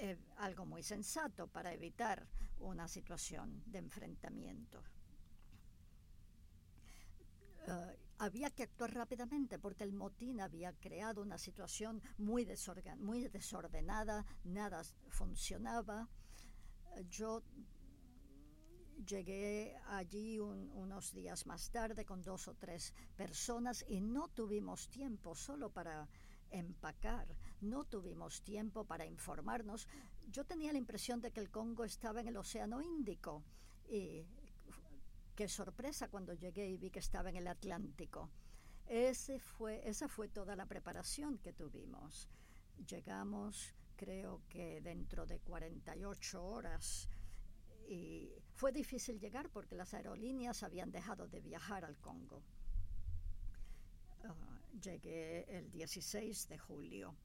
eh, 0.00 0.18
algo 0.38 0.66
muy 0.66 0.82
sensato, 0.82 1.46
para 1.46 1.72
evitar 1.72 2.26
una 2.58 2.88
situación 2.88 3.62
de 3.66 3.78
enfrentamiento. 3.78 4.82
Uh, 7.68 7.94
había 8.18 8.50
que 8.50 8.64
actuar 8.64 8.92
rápidamente 8.92 9.60
porque 9.60 9.84
el 9.84 9.92
motín 9.92 10.40
había 10.40 10.72
creado 10.72 11.22
una 11.22 11.38
situación 11.38 12.02
muy, 12.18 12.44
desorgan 12.44 12.98
desordenada, 13.30 14.26
nada 14.42 14.82
funcionaba. 15.08 16.08
Yo 17.08 17.44
llegué 19.06 19.76
allí 19.86 20.40
un, 20.40 20.68
unos 20.72 21.12
días 21.12 21.46
más 21.46 21.70
tarde 21.70 22.04
con 22.04 22.24
dos 22.24 22.48
o 22.48 22.54
tres 22.56 22.92
personas 23.16 23.84
y 23.88 24.00
no 24.00 24.26
tuvimos 24.26 24.88
tiempo 24.88 25.36
solo 25.36 25.70
para 25.70 26.08
empacar. 26.50 27.26
No 27.60 27.84
tuvimos 27.84 28.42
tiempo 28.42 28.84
para 28.84 29.06
informarnos. 29.06 29.86
Yo 30.30 30.44
tenía 30.44 30.72
la 30.72 30.78
impresión 30.78 31.20
de 31.20 31.30
que 31.30 31.40
el 31.40 31.50
Congo 31.50 31.84
estaba 31.84 32.20
en 32.20 32.28
el 32.28 32.36
Océano 32.36 32.80
Índico. 32.82 33.42
Y 33.88 34.24
qué 35.34 35.48
sorpresa 35.48 36.08
cuando 36.08 36.34
llegué 36.34 36.68
y 36.68 36.76
vi 36.76 36.90
que 36.90 36.98
estaba 36.98 37.30
en 37.30 37.36
el 37.36 37.48
Atlántico. 37.48 38.30
Ese 38.86 39.38
fue, 39.38 39.88
esa 39.88 40.08
fue 40.08 40.28
toda 40.28 40.56
la 40.56 40.66
preparación 40.66 41.38
que 41.38 41.52
tuvimos. 41.52 42.28
Llegamos, 42.88 43.74
creo 43.96 44.42
que 44.48 44.80
dentro 44.80 45.26
de 45.26 45.38
48 45.38 46.44
horas, 46.44 47.08
y 47.90 48.30
fue 48.54 48.70
difícil 48.70 49.18
llegar 49.18 49.50
porque 49.50 49.74
las 49.74 49.94
aerolíneas 49.94 50.62
habían 50.62 50.92
dejado 50.92 51.26
de 51.26 51.40
viajar 51.40 51.84
al 51.84 51.96
Congo. 51.98 52.42
Uh, 54.22 54.59
Llegué 54.78 55.46
el 55.48 55.70
16 55.70 56.48
de 56.48 56.58
julio. 56.58 57.16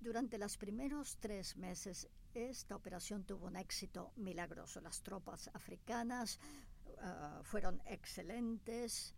Durante 0.00 0.36
los 0.36 0.56
primeros 0.56 1.16
tres 1.18 1.56
meses, 1.56 2.08
esta 2.34 2.74
operación 2.74 3.24
tuvo 3.24 3.46
un 3.46 3.56
éxito 3.56 4.12
milagroso. 4.16 4.80
Las 4.80 5.00
tropas 5.02 5.48
africanas 5.54 6.40
uh, 6.86 7.44
fueron 7.44 7.80
excelentes, 7.86 9.14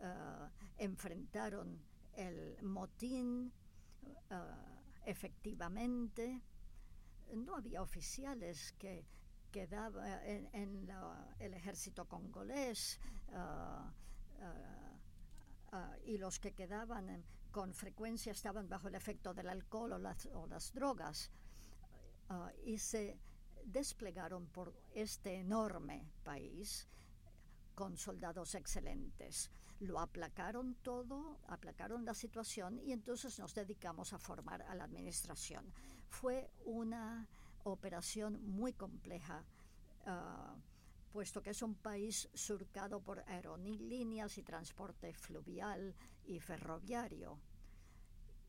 uh, 0.00 0.48
enfrentaron 0.78 1.78
el 2.14 2.56
motín 2.62 3.52
uh, 4.30 4.34
efectivamente. 5.04 6.40
No 7.34 7.56
había 7.56 7.82
oficiales 7.82 8.72
que 8.78 9.04
quedaban 9.50 10.48
en, 10.52 10.88
el 11.38 11.54
ejército 11.54 12.06
congolés. 12.06 12.98
Ah, 15.76 15.96
y 16.04 16.18
los 16.18 16.38
que 16.38 16.52
quedaban 16.52 17.24
con 17.50 17.74
frecuencia 17.74 18.30
estaban 18.30 18.68
bajo 18.68 18.86
el 18.86 18.94
efecto 18.94 19.34
del 19.34 19.48
alcohol 19.48 19.94
o 19.94 19.98
las, 19.98 20.26
o 20.26 20.46
las 20.46 20.72
drogas 20.72 21.32
uh, 22.30 22.46
y 22.64 22.78
se 22.78 23.18
desplegaron 23.64 24.46
por 24.46 24.72
este 24.94 25.34
enorme 25.34 26.12
país 26.22 26.86
con 27.74 27.96
soldados 27.96 28.54
excelentes. 28.54 29.50
Lo 29.80 29.98
aplacaron 29.98 30.76
todo, 30.76 31.40
aplacaron 31.48 32.04
la 32.04 32.14
situación 32.14 32.78
y 32.78 32.92
entonces 32.92 33.36
nos 33.40 33.52
dedicamos 33.52 34.12
a 34.12 34.20
formar 34.20 34.62
a 34.62 34.76
la 34.76 34.84
administración. 34.84 35.72
Fue 36.08 36.52
una 36.66 37.26
operación 37.64 38.40
muy 38.46 38.74
compleja, 38.74 39.44
uh, 40.06 40.56
puesto 41.14 41.40
que 41.40 41.50
es 41.50 41.62
un 41.62 41.76
país 41.76 42.28
surcado 42.34 43.00
por 43.00 43.20
aerolíneas 43.28 44.36
y 44.36 44.42
transporte 44.42 45.14
fluvial 45.14 45.94
y 46.24 46.40
ferroviario. 46.40 47.38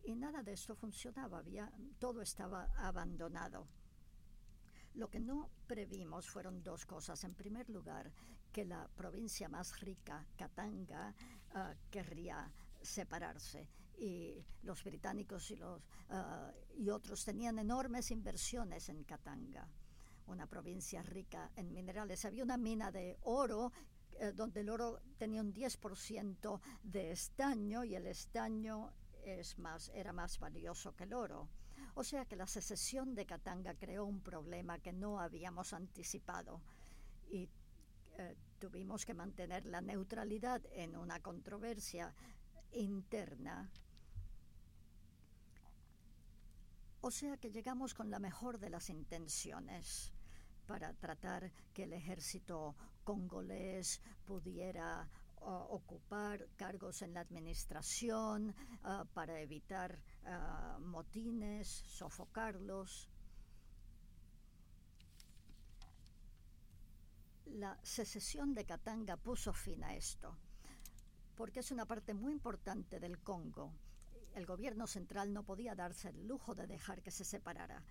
Y 0.04 0.16
nada 0.16 0.42
de 0.42 0.54
esto 0.54 0.74
funcionaba, 0.74 1.38
había, 1.38 1.72
todo 2.00 2.24
estaba 2.24 2.72
abandonado. 2.76 3.68
Lo 4.96 5.12
que 5.12 5.20
no 5.20 5.52
previmos 5.68 6.28
fueron 6.28 6.64
dos 6.64 6.88
cosas. 6.88 7.24
En 7.24 7.36
primer 7.36 7.70
lugar, 7.70 8.12
que 8.52 8.66
la 8.66 8.88
provincia 8.88 9.48
más 9.48 9.80
rica, 9.82 10.26
Katanga, 10.36 11.14
uh, 11.54 11.76
querría 11.92 12.52
separarse 12.82 13.70
y 14.00 14.44
los 14.64 14.84
británicos 14.84 15.52
y, 15.52 15.56
los, 15.56 15.84
uh, 16.10 16.52
y 16.80 16.90
otros 16.90 17.24
tenían 17.24 17.60
enormes 17.60 18.10
inversiones 18.10 18.90
en 18.90 19.04
Katanga, 19.04 19.70
una 20.28 20.48
provincia 20.48 21.02
rica 21.04 21.52
en 21.56 21.72
minerales. 21.74 22.26
Había 22.26 22.44
una 22.44 22.58
mina 22.58 22.92
de 22.92 23.18
oro 23.22 23.72
eh, 24.20 24.32
donde 24.34 24.62
el 24.62 24.70
oro 24.70 25.02
tenía 25.18 25.42
un 25.42 25.54
10% 25.54 26.62
de 26.84 27.12
estaño 27.12 27.84
y 27.84 27.96
el 27.96 28.08
estaño 28.08 28.94
es 29.24 29.58
más, 29.60 29.90
era 29.94 30.14
más 30.14 30.40
valioso 30.40 30.96
que 30.96 31.04
el 31.04 31.14
oro. 31.14 31.50
O 31.96 32.04
sea 32.04 32.26
que 32.26 32.36
la 32.36 32.48
secesión 32.48 33.16
de 33.16 33.26
Katanga 33.26 33.74
creó 33.74 34.06
un 34.06 34.22
problema 34.22 34.80
que 34.80 34.94
no 34.94 35.20
habíamos 35.20 35.74
anticipado 35.74 36.62
y 37.30 37.50
eh, 38.18 38.36
tuvimos 38.60 39.06
que 39.06 39.14
mantener 39.14 39.66
la 39.66 39.82
neutralidad 39.82 40.62
en 40.72 40.96
una 40.96 41.22
controversia 41.22 42.14
interna. 42.72 43.70
O 47.02 47.12
sea 47.12 47.38
que 47.38 47.52
llegamos 47.52 47.94
con 47.94 48.10
la 48.10 48.20
mejor 48.20 48.60
de 48.60 48.70
las 48.70 48.90
intenciones 48.90 50.15
para 50.66 50.94
tratar 50.94 51.52
que 51.74 51.84
el 51.84 51.94
ejército 51.94 52.76
congolés 53.04 54.02
pudiera 54.26 55.08
ocupar 55.70 56.48
cargos 56.56 57.02
en 57.02 57.14
la 57.14 57.20
administración, 57.20 58.50
uh, 58.84 59.06
para 59.14 59.40
evitar 59.42 59.96
uh, 60.24 60.80
motines, 60.80 61.68
sofocarlos. 61.88 63.08
La 67.46 67.78
secesión 67.84 68.54
de 68.56 68.66
Katanga 68.66 69.18
puso 69.18 69.54
fin 69.54 69.84
a 69.84 69.94
esto, 69.96 70.36
porque 71.36 71.60
es 71.60 71.72
una 71.72 71.86
parte 71.86 72.14
muy 72.14 72.32
importante 72.34 73.00
del 73.00 73.20
Congo. 73.20 73.72
El 74.34 74.46
gobierno 74.46 74.88
central 74.88 75.32
no 75.32 75.44
podía 75.44 75.76
darse 75.76 76.10
el 76.10 76.28
lujo 76.28 76.56
de 76.56 76.68
dejar 76.68 77.02
que 77.02 77.12
se 77.12 77.24
separara. 77.24 77.84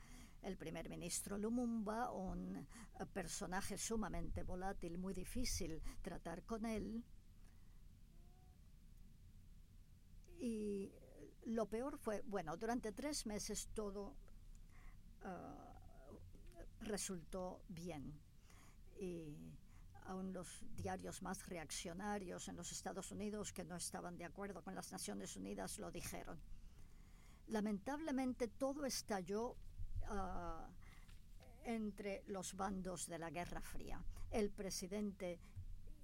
El 0.44 0.56
primer 0.58 0.88
ministro 0.88 1.38
Lumumba, 1.38 2.12
un 2.12 2.66
personaje 3.12 3.78
sumamente 3.78 4.42
volátil, 4.42 4.98
muy 4.98 5.14
difícil 5.14 5.80
tratar 6.02 6.44
con 6.44 6.66
él, 6.66 7.02
y 10.38 10.92
lo 11.46 11.66
peor 11.66 11.96
fue, 11.96 12.22
bueno, 12.26 12.56
durante 12.58 12.92
tres 12.92 13.24
meses 13.24 13.68
todo 13.72 14.14
uh, 15.24 16.84
resultó 16.84 17.62
bien 17.68 18.12
y 18.98 19.34
aún 20.04 20.34
los 20.34 20.62
diarios 20.76 21.22
más 21.22 21.46
reaccionarios 21.48 22.48
en 22.48 22.56
los 22.56 22.70
Estados 22.72 23.10
Unidos 23.10 23.54
que 23.54 23.64
no 23.64 23.76
estaban 23.76 24.18
de 24.18 24.26
acuerdo 24.26 24.62
con 24.62 24.74
las 24.74 24.92
Naciones 24.92 25.34
Unidas 25.36 25.78
lo 25.78 25.90
dijeron. 25.90 26.38
Lamentablemente 27.46 28.48
todo 28.48 28.84
estalló 28.84 29.56
uh, 30.10 30.66
entre 31.64 32.22
los 32.26 32.54
bandos 32.54 33.06
de 33.06 33.18
la 33.18 33.30
Guerra 33.30 33.60
Fría. 33.60 34.02
El 34.30 34.50
presidente 34.50 35.38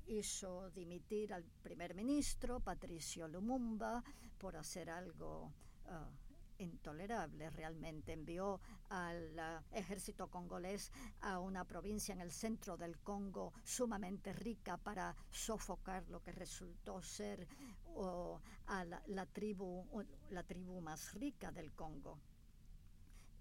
hizo 0.06 0.70
dimitir 0.70 1.32
al 1.32 1.44
primer 1.44 1.94
ministro, 1.94 2.60
Patricio 2.60 3.28
Lumumba, 3.28 4.02
por 4.38 4.56
hacer 4.56 4.90
algo 4.90 5.52
uh, 5.86 6.62
intolerable 6.62 7.50
realmente. 7.50 8.12
Envió 8.12 8.60
al 8.88 9.34
uh, 9.38 9.76
ejército 9.76 10.28
congolés 10.28 10.90
a 11.20 11.38
una 11.38 11.64
provincia 11.64 12.12
en 12.12 12.20
el 12.20 12.32
centro 12.32 12.76
del 12.76 12.98
Congo 12.98 13.52
sumamente 13.64 14.32
rica 14.32 14.76
para 14.76 15.14
sofocar 15.30 16.08
lo 16.08 16.22
que 16.22 16.32
resultó 16.32 17.02
ser 17.02 17.46
uh, 17.94 18.38
a 18.66 18.84
la, 18.84 19.26
tribu, 19.26 19.86
la 20.30 20.42
tribu 20.42 20.80
más 20.80 21.14
rica 21.14 21.52
del 21.52 21.72
Congo. 21.72 22.18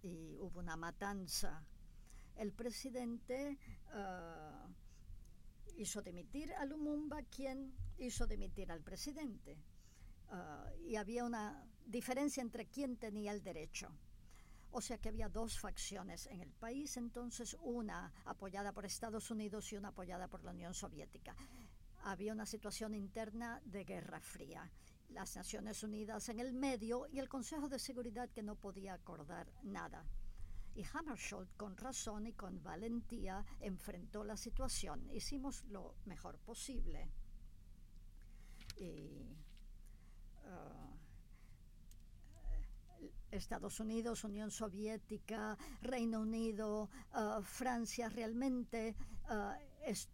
Y 0.01 0.37
hubo 0.37 0.59
una 0.59 0.75
matanza. 0.75 1.65
El 2.35 2.53
presidente 2.53 3.57
uh, 3.93 4.71
hizo 5.77 6.01
dimitir 6.01 6.53
a 6.53 6.65
Lumumba, 6.65 7.23
quien 7.23 7.73
hizo 7.97 8.25
dimitir 8.25 8.71
al 8.71 8.81
presidente. 8.81 9.57
Uh, 10.31 10.87
y 10.87 10.95
había 10.95 11.25
una 11.25 11.65
diferencia 11.85 12.41
entre 12.41 12.67
quién 12.67 12.97
tenía 12.97 13.31
el 13.31 13.43
derecho. 13.43 13.91
O 14.71 14.81
sea 14.81 14.99
que 14.99 15.09
había 15.09 15.29
dos 15.29 15.59
facciones 15.59 16.27
en 16.27 16.41
el 16.41 16.51
país, 16.51 16.95
entonces 16.97 17.57
una 17.61 18.13
apoyada 18.25 18.71
por 18.71 18.85
Estados 18.85 19.31
Unidos 19.31 19.71
y 19.73 19.77
una 19.77 19.89
apoyada 19.89 20.27
por 20.27 20.43
la 20.43 20.51
Unión 20.51 20.73
Soviética. 20.73 21.35
Había 22.03 22.33
una 22.33 22.45
situación 22.45 22.93
interna 22.93 23.61
de 23.65 23.83
guerra 23.83 24.19
fría. 24.19 24.69
Las 25.09 25.35
Naciones 25.35 25.83
Unidas 25.83 26.29
en 26.29 26.39
el 26.39 26.53
medio 26.53 27.07
y 27.07 27.19
el 27.19 27.29
Consejo 27.29 27.67
de 27.67 27.79
Seguridad 27.79 28.29
que 28.29 28.43
no 28.43 28.55
podía 28.55 28.93
acordar 28.93 29.51
nada. 29.63 30.05
Y 30.75 30.83
Hammarskjöld, 30.83 31.55
con 31.57 31.75
razón 31.75 32.27
y 32.27 32.33
con 32.33 32.63
valentía, 32.63 33.45
enfrentó 33.59 34.23
la 34.23 34.37
situación. 34.37 35.09
Hicimos 35.11 35.63
lo 35.65 35.95
mejor 36.05 36.37
posible. 36.39 37.11
Uh, 38.79 39.39
Estados 43.31 43.79
Unidos, 43.79 44.23
Unión 44.23 44.51
Soviética, 44.51 45.57
Reino 45.81 46.21
Unido, 46.21 46.89
uh, 47.13 47.41
Francia, 47.43 48.09
realmente 48.09 48.95
uh, 49.29 49.53
es, 49.83 50.09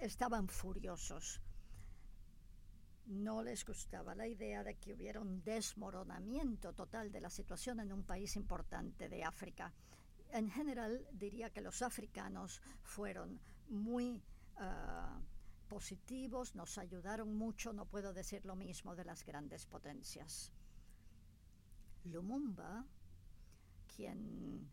estaban 0.00 0.48
furiosos. 0.48 1.40
No 3.08 3.42
les 3.42 3.64
gustaba 3.64 4.14
la 4.14 4.26
idea 4.26 4.62
de 4.62 4.74
que 4.74 4.92
hubiera 4.92 5.18
un 5.18 5.42
desmoronamiento 5.42 6.74
total 6.74 7.10
de 7.10 7.22
la 7.22 7.30
situación 7.30 7.80
en 7.80 7.90
un 7.90 8.04
país 8.04 8.36
importante 8.36 9.08
de 9.08 9.24
África. 9.24 9.72
En 10.30 10.50
general, 10.50 11.06
diría 11.12 11.48
que 11.48 11.62
los 11.62 11.80
africanos 11.80 12.60
fueron 12.82 13.40
muy 13.70 14.22
uh, 14.56 15.68
positivos, 15.68 16.54
nos 16.54 16.76
ayudaron 16.76 17.34
mucho, 17.34 17.72
no 17.72 17.86
puedo 17.86 18.12
decir 18.12 18.44
lo 18.44 18.56
mismo 18.56 18.94
de 18.94 19.06
las 19.06 19.24
grandes 19.24 19.64
potencias. 19.64 20.52
Lumumba, 22.04 22.84
quien 23.96 24.68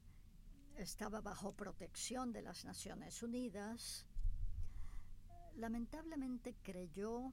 estaba 0.76 1.21
bajo 1.21 1.54
protección 1.54 2.34
de 2.34 2.41
las 2.41 2.65
Naciones 2.65 3.24
Unidas, 3.24 4.06
lamentablemente 5.56 6.54
creyó 6.62 7.32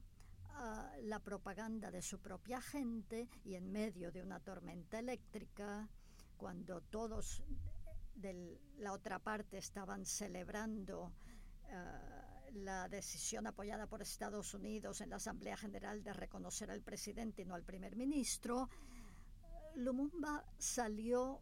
la 1.03 1.19
propaganda 1.19 1.91
de 1.91 2.01
su 2.01 2.19
propia 2.19 2.61
gente 2.61 3.29
y 3.43 3.55
en 3.55 3.71
medio 3.71 4.11
de 4.11 4.21
una 4.21 4.39
tormenta 4.39 4.99
eléctrica, 4.99 5.89
cuando 6.37 6.81
todos 6.81 7.43
de 8.15 8.59
la 8.77 8.93
otra 8.93 9.19
parte 9.19 9.57
estaban 9.57 10.05
celebrando 10.05 11.05
uh, 11.05 12.51
la 12.53 12.87
decisión 12.87 13.47
apoyada 13.47 13.87
por 13.87 14.01
Estados 14.01 14.53
Unidos 14.53 15.01
en 15.01 15.09
la 15.09 15.15
Asamblea 15.15 15.57
General 15.57 16.03
de 16.03 16.13
reconocer 16.13 16.69
al 16.69 16.81
presidente 16.81 17.41
y 17.41 17.45
no 17.45 17.55
al 17.55 17.63
primer 17.63 17.95
ministro, 17.95 18.69
Lumumba 19.75 20.45
salió 20.57 21.41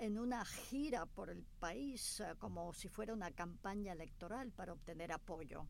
en 0.00 0.18
una 0.18 0.44
gira 0.44 1.06
por 1.06 1.30
el 1.30 1.42
país 1.58 2.20
uh, 2.20 2.38
como 2.38 2.72
si 2.72 2.88
fuera 2.88 3.12
una 3.12 3.32
campaña 3.32 3.92
electoral 3.92 4.52
para 4.52 4.72
obtener 4.72 5.12
apoyo. 5.12 5.66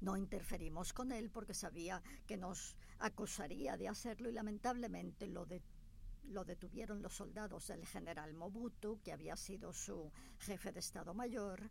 No 0.00 0.16
interferimos 0.16 0.92
con 0.92 1.12
él 1.12 1.30
porque 1.30 1.54
sabía 1.54 2.02
que 2.26 2.36
nos 2.36 2.76
acusaría 2.98 3.76
de 3.76 3.88
hacerlo 3.88 4.28
y 4.28 4.32
lamentablemente 4.32 5.26
lo, 5.26 5.46
lo 6.24 6.44
detuvieron 6.44 7.02
los 7.02 7.14
soldados 7.14 7.68
del 7.68 7.86
general 7.86 8.34
Mobutu, 8.34 9.00
que 9.02 9.12
había 9.12 9.36
sido 9.36 9.72
su 9.72 10.10
jefe 10.38 10.72
de 10.72 10.80
Estado 10.80 11.12
Mayor, 11.14 11.70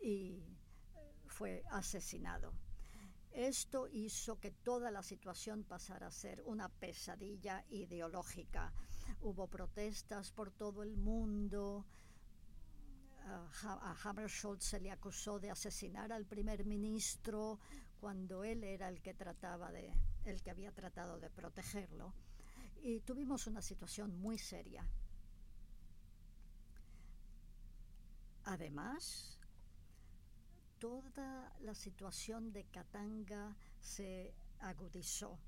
y 0.00 0.42
fue 1.26 1.64
asesinado. 1.70 2.52
Esto 3.32 3.88
hizo 3.88 4.38
que 4.38 4.52
toda 4.52 4.92
la 4.92 5.02
situación 5.02 5.64
pasara 5.64 6.06
a 6.06 6.12
ser 6.12 6.40
una 6.42 6.68
pesadilla 6.68 7.64
ideológica. 7.70 8.72
Hubo 9.22 9.48
protestas 9.48 10.30
por 10.30 10.52
todo 10.52 10.84
el 10.84 10.96
mundo 10.96 11.84
a 13.26 13.96
Haber 14.04 14.30
se 14.30 14.80
le 14.80 14.90
acusó 14.90 15.38
de 15.38 15.50
asesinar 15.50 16.12
al 16.12 16.26
primer 16.26 16.64
ministro 16.64 17.58
cuando 18.00 18.44
él 18.44 18.64
era 18.64 18.88
el 18.88 19.00
que 19.00 19.14
trataba 19.14 19.72
de, 19.72 19.92
el 20.24 20.42
que 20.42 20.50
había 20.50 20.72
tratado 20.72 21.18
de 21.18 21.30
protegerlo. 21.30 22.12
Y 22.82 23.00
tuvimos 23.00 23.46
una 23.46 23.62
situación 23.62 24.14
muy 24.18 24.38
seria. 24.38 24.86
Además, 28.44 29.38
toda 30.78 31.50
la 31.60 31.74
situación 31.74 32.52
de 32.52 32.64
Katanga 32.64 33.56
se 33.80 34.34
agudizó 34.60 35.38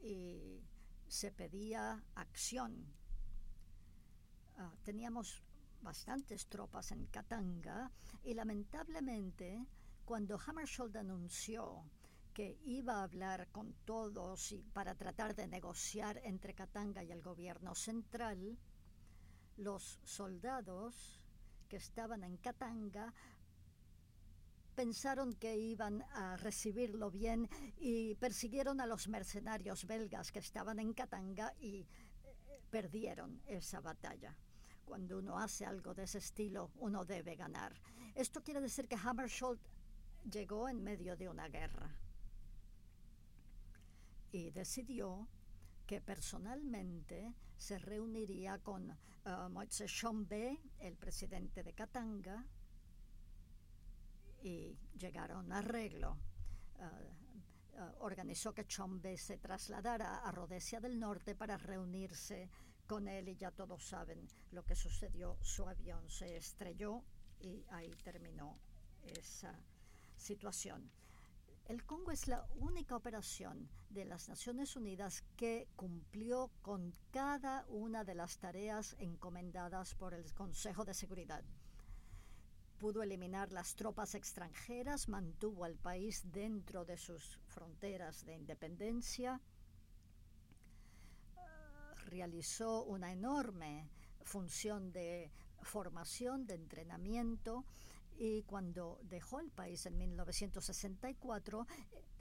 y 0.00 0.64
se 1.06 1.30
pedía 1.30 2.02
acción 2.16 3.01
Uh, 4.62 4.76
teníamos 4.84 5.42
bastantes 5.80 6.46
tropas 6.46 6.92
en 6.92 7.06
Katanga 7.06 7.90
y 8.22 8.34
lamentablemente 8.34 9.66
cuando 10.04 10.38
Hammarskjöld 10.38 10.96
anunció 10.96 11.84
que 12.32 12.60
iba 12.64 13.00
a 13.00 13.02
hablar 13.02 13.48
con 13.50 13.72
todos 13.84 14.52
y 14.52 14.62
para 14.72 14.94
tratar 14.94 15.34
de 15.34 15.48
negociar 15.48 16.20
entre 16.22 16.54
Katanga 16.54 17.02
y 17.02 17.10
el 17.10 17.22
gobierno 17.22 17.74
central, 17.74 18.56
los 19.56 19.98
soldados 20.04 21.20
que 21.68 21.78
estaban 21.78 22.22
en 22.22 22.36
Katanga 22.36 23.12
pensaron 24.76 25.34
que 25.34 25.56
iban 25.58 26.02
a 26.12 26.36
recibirlo 26.36 27.10
bien 27.10 27.48
y 27.78 28.14
persiguieron 28.14 28.80
a 28.80 28.86
los 28.86 29.08
mercenarios 29.08 29.86
belgas 29.86 30.30
que 30.30 30.38
estaban 30.38 30.78
en 30.78 30.94
Katanga 30.94 31.52
y 31.58 31.80
eh, 31.80 31.86
perdieron 32.70 33.42
esa 33.46 33.80
batalla. 33.80 34.36
Cuando 34.92 35.16
uno 35.16 35.38
hace 35.38 35.64
algo 35.64 35.94
de 35.94 36.02
ese 36.02 36.18
estilo, 36.18 36.70
uno 36.76 37.02
debe 37.06 37.34
ganar. 37.34 37.72
Esto 38.14 38.42
quiere 38.42 38.60
decir 38.60 38.86
que 38.86 38.94
Hammarskjöld 38.94 39.58
llegó 40.30 40.68
en 40.68 40.84
medio 40.84 41.16
de 41.16 41.30
una 41.30 41.48
guerra 41.48 41.96
y 44.32 44.50
decidió 44.50 45.26
que 45.86 46.02
personalmente 46.02 47.34
se 47.56 47.78
reuniría 47.78 48.58
con 48.58 48.90
uh, 48.90 49.48
Moise 49.48 49.86
Chombe, 49.86 50.60
el 50.78 50.98
presidente 50.98 51.62
de 51.62 51.72
Katanga, 51.72 52.44
y 54.42 54.76
llegaron 54.98 55.38
a 55.38 55.40
un 55.40 55.52
arreglo. 55.54 56.18
Uh, 56.76 57.80
uh, 57.80 58.04
organizó 58.04 58.52
que 58.52 58.66
Chombe 58.66 59.16
se 59.16 59.38
trasladara 59.38 60.18
a 60.18 60.30
Rhodesia 60.32 60.80
del 60.80 61.00
Norte 61.00 61.34
para 61.34 61.56
reunirse 61.56 62.50
con 62.92 63.08
él 63.08 63.26
y 63.30 63.36
ya 63.36 63.50
todos 63.50 63.82
saben 63.82 64.28
lo 64.50 64.66
que 64.66 64.76
sucedió. 64.76 65.38
Su 65.40 65.66
avión 65.66 66.10
se 66.10 66.36
estrelló 66.36 67.02
y 67.40 67.64
ahí 67.70 67.90
terminó 68.04 68.58
esa 69.02 69.58
situación. 70.14 70.90
El 71.64 71.86
Congo 71.86 72.10
es 72.10 72.28
la 72.28 72.46
única 72.56 72.94
operación 72.94 73.66
de 73.88 74.04
las 74.04 74.28
Naciones 74.28 74.76
Unidas 74.76 75.24
que 75.38 75.68
cumplió 75.74 76.50
con 76.60 76.92
cada 77.10 77.64
una 77.68 78.04
de 78.04 78.14
las 78.14 78.36
tareas 78.36 78.94
encomendadas 78.98 79.94
por 79.94 80.12
el 80.12 80.30
Consejo 80.34 80.84
de 80.84 80.92
Seguridad. 80.92 81.42
Pudo 82.78 83.02
eliminar 83.02 83.52
las 83.52 83.74
tropas 83.74 84.14
extranjeras, 84.14 85.08
mantuvo 85.08 85.64
al 85.64 85.78
país 85.78 86.30
dentro 86.30 86.84
de 86.84 86.98
sus 86.98 87.38
fronteras 87.46 88.26
de 88.26 88.34
independencia, 88.34 89.40
realizó 92.06 92.84
una 92.84 93.12
enorme 93.12 93.88
función 94.22 94.92
de 94.92 95.30
formación, 95.62 96.46
de 96.46 96.54
entrenamiento, 96.54 97.64
y 98.18 98.42
cuando 98.42 99.00
dejó 99.04 99.40
el 99.40 99.50
país 99.50 99.86
en 99.86 99.98
1964, 99.98 101.66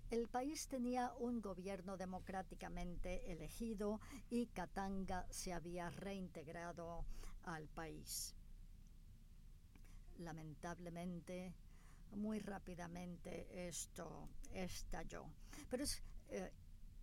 el 0.10 0.28
país 0.28 0.68
tenía 0.68 1.14
un 1.20 1.42
gobierno 1.42 1.98
democráticamente 1.98 3.32
elegido 3.32 4.02
y 4.30 4.48
Katanga 4.48 5.26
se 5.30 5.54
había 5.54 5.90
reintegrado 5.90 7.06
al 7.44 7.68
país. 7.68 8.36
Lamentablemente, 10.18 11.54
muy 12.12 12.40
rápidamente 12.40 13.68
esto 13.68 14.28
estalló. 14.54 15.26
Pero 15.70 15.86
eh, 16.30 16.52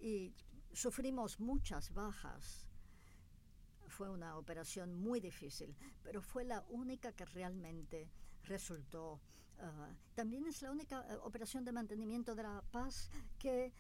y 0.01 0.35
sufrimos 0.73 1.41
muchas 1.41 1.93
bajas. 1.93 2.68
Fue 3.89 4.09
una 4.11 4.37
operación 4.37 4.95
muy 4.95 5.21
difícil, 5.21 5.75
pero 6.03 6.21
fue 6.21 6.45
la 6.45 6.65
única 6.69 7.13
que 7.13 7.25
realmente 7.25 8.11
resultó. 8.45 9.21
Uh, 9.61 9.95
también 10.15 10.47
es 10.47 10.63
la 10.63 10.71
única 10.71 11.01
uh, 11.01 11.27
operación 11.27 11.65
de 11.65 11.73
mantenimiento 11.73 12.35
de 12.35 12.45
la 12.45 12.63
paz 12.71 13.11
que 13.39 13.73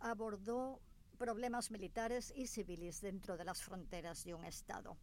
abordó 0.00 0.80
problemas 1.18 1.70
militares 1.70 2.32
y 2.34 2.46
civiles 2.46 3.00
dentro 3.00 3.36
de 3.36 3.44
las 3.44 3.62
fronteras 3.62 4.24
de 4.24 4.34
un 4.34 4.44
Estado. 4.44 4.96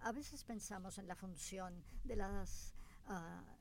A 0.00 0.12
veces 0.12 0.44
pensamos 0.44 0.98
en 0.98 1.08
la 1.08 1.16
función 1.16 1.82
de 2.04 2.16
las 2.16 2.74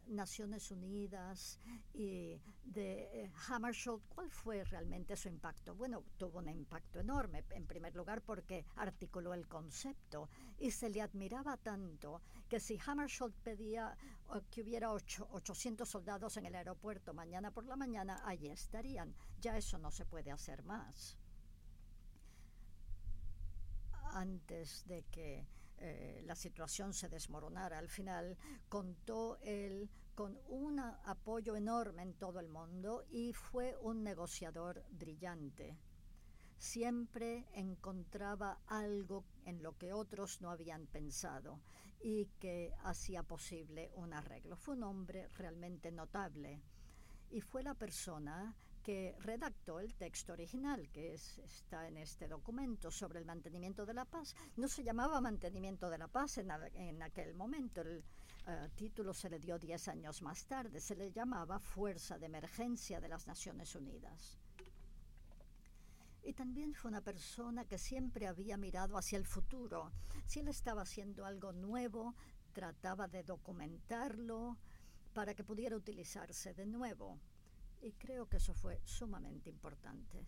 Naciones 0.08 0.72
Unidas 0.72 1.60
y 1.94 2.40
de 2.64 3.24
eh, 3.24 3.32
Hammarskjöld, 3.48 4.02
¿cuál 4.10 4.30
fue 4.30 4.64
realmente 4.64 5.16
su 5.16 5.30
impacto? 5.30 5.74
Bueno, 5.74 6.04
tuvo 6.18 6.40
un 6.40 6.50
impacto 6.50 7.00
enorme, 7.00 7.44
en 7.52 7.66
primer 7.66 7.96
lugar 7.96 8.22
porque 8.22 8.66
articuló 8.76 9.34
el 9.34 9.48
concepto 9.48 10.30
y 10.60 10.72
se 10.72 10.90
le 10.90 11.02
admiraba 11.02 11.58
tanto 11.58 12.22
que 12.50 12.60
si 12.60 12.78
Hammarskjöld 12.86 13.34
pedía 13.36 13.98
que 14.50 14.62
hubiera 14.62 14.92
800 14.92 15.88
soldados 15.88 16.38
en 16.38 16.46
el 16.46 16.56
aeropuerto 16.56 17.14
mañana 17.14 17.52
por 17.52 17.66
la 17.66 17.76
mañana, 17.76 18.22
allí 18.26 18.48
estarían. 18.48 19.14
Ya 19.40 19.58
eso 19.58 19.78
no 19.78 19.92
se 19.92 20.06
puede 20.06 20.32
hacer 20.32 20.64
más. 20.64 21.18
Antes 24.14 24.86
de 24.88 25.04
que 25.04 25.46
eh, 25.82 26.22
la 26.26 26.36
situación 26.36 26.94
se 26.94 27.10
desmoronara. 27.10 27.80
Al 27.80 27.90
final 27.90 28.38
contó 28.70 29.40
él 29.42 29.90
con 30.14 30.40
un 30.48 30.80
apoyo 30.80 31.56
enorme 31.56 32.04
en 32.04 32.14
todo 32.14 32.40
el 32.40 32.48
mundo 32.48 33.06
y 33.10 33.34
fue 33.34 33.76
un 33.82 34.04
negociador 34.04 34.84
brillante. 34.92 35.78
Siempre 36.58 37.48
encontraba 37.54 38.60
algo 38.68 39.26
en 39.46 39.64
lo 39.64 39.76
que 39.78 39.94
otros 39.94 40.42
no 40.42 40.52
habían 40.52 40.86
pensado 40.86 41.60
y 42.00 42.28
que 42.40 42.74
hacía 42.84 43.24
posible 43.24 43.92
un 43.96 44.14
arreglo. 44.14 44.56
Fue 44.58 44.76
un 44.76 44.84
hombre 44.84 45.28
realmente 45.30 45.92
notable 45.92 46.62
y 47.32 47.42
fue 47.42 47.64
la 47.64 47.74
persona 47.74 48.56
que 48.82 49.16
redactó 49.20 49.80
el 49.80 49.94
texto 49.96 50.34
original 50.34 50.90
que 50.90 51.14
está 51.14 51.88
en 51.88 51.98
este 51.98 52.28
documento 52.28 52.92
sobre 52.92 53.20
el 53.20 53.26
mantenimiento 53.26 53.86
de 53.86 53.94
la 53.94 54.06
paz. 54.06 54.36
No 54.58 54.68
se 54.68 54.84
llamaba 54.84 55.22
mantenimiento 55.22 55.90
de 55.90 55.98
la 55.98 56.08
paz 56.08 56.40
en, 56.40 57.02
aquel 57.02 57.34
momento, 57.34 57.82
el 57.82 58.04
uh, 58.48 58.70
título 58.76 59.14
se 59.14 59.30
le 59.30 59.40
dio 59.40 59.60
diez 59.60 59.88
años 59.88 60.22
más 60.22 60.46
tarde, 60.46 60.80
se 60.80 60.96
le 60.96 61.12
llamaba 61.12 61.60
Fuerza 61.60 62.18
de 62.18 62.26
Emergencia 62.26 63.00
de 63.00 63.10
las 63.10 63.28
Naciones 63.28 63.76
Unidas. 63.76 64.40
Y 66.24 66.34
también 66.34 66.74
fue 66.74 66.90
una 66.90 67.02
persona 67.02 67.66
que 67.66 67.78
siempre 67.78 68.28
había 68.28 68.56
mirado 68.58 68.98
hacia 68.98 69.18
el 69.18 69.26
futuro. 69.26 69.92
Si 70.28 70.40
él 70.40 70.48
estaba 70.48 70.84
haciendo 70.84 71.26
algo 71.26 71.52
nuevo, 71.52 72.16
trataba 72.54 73.08
de 73.08 73.24
documentarlo 73.24 74.58
para 75.14 75.34
que 75.34 75.44
pudiera 75.44 75.76
utilizarse 75.76 76.54
de 76.54 76.66
nuevo 76.66 77.20
y 77.82 77.94
creo 77.94 78.28
que 78.30 78.38
eso 78.38 78.54
fue 78.54 78.80
sumamente 78.84 79.50
importante. 79.50 80.26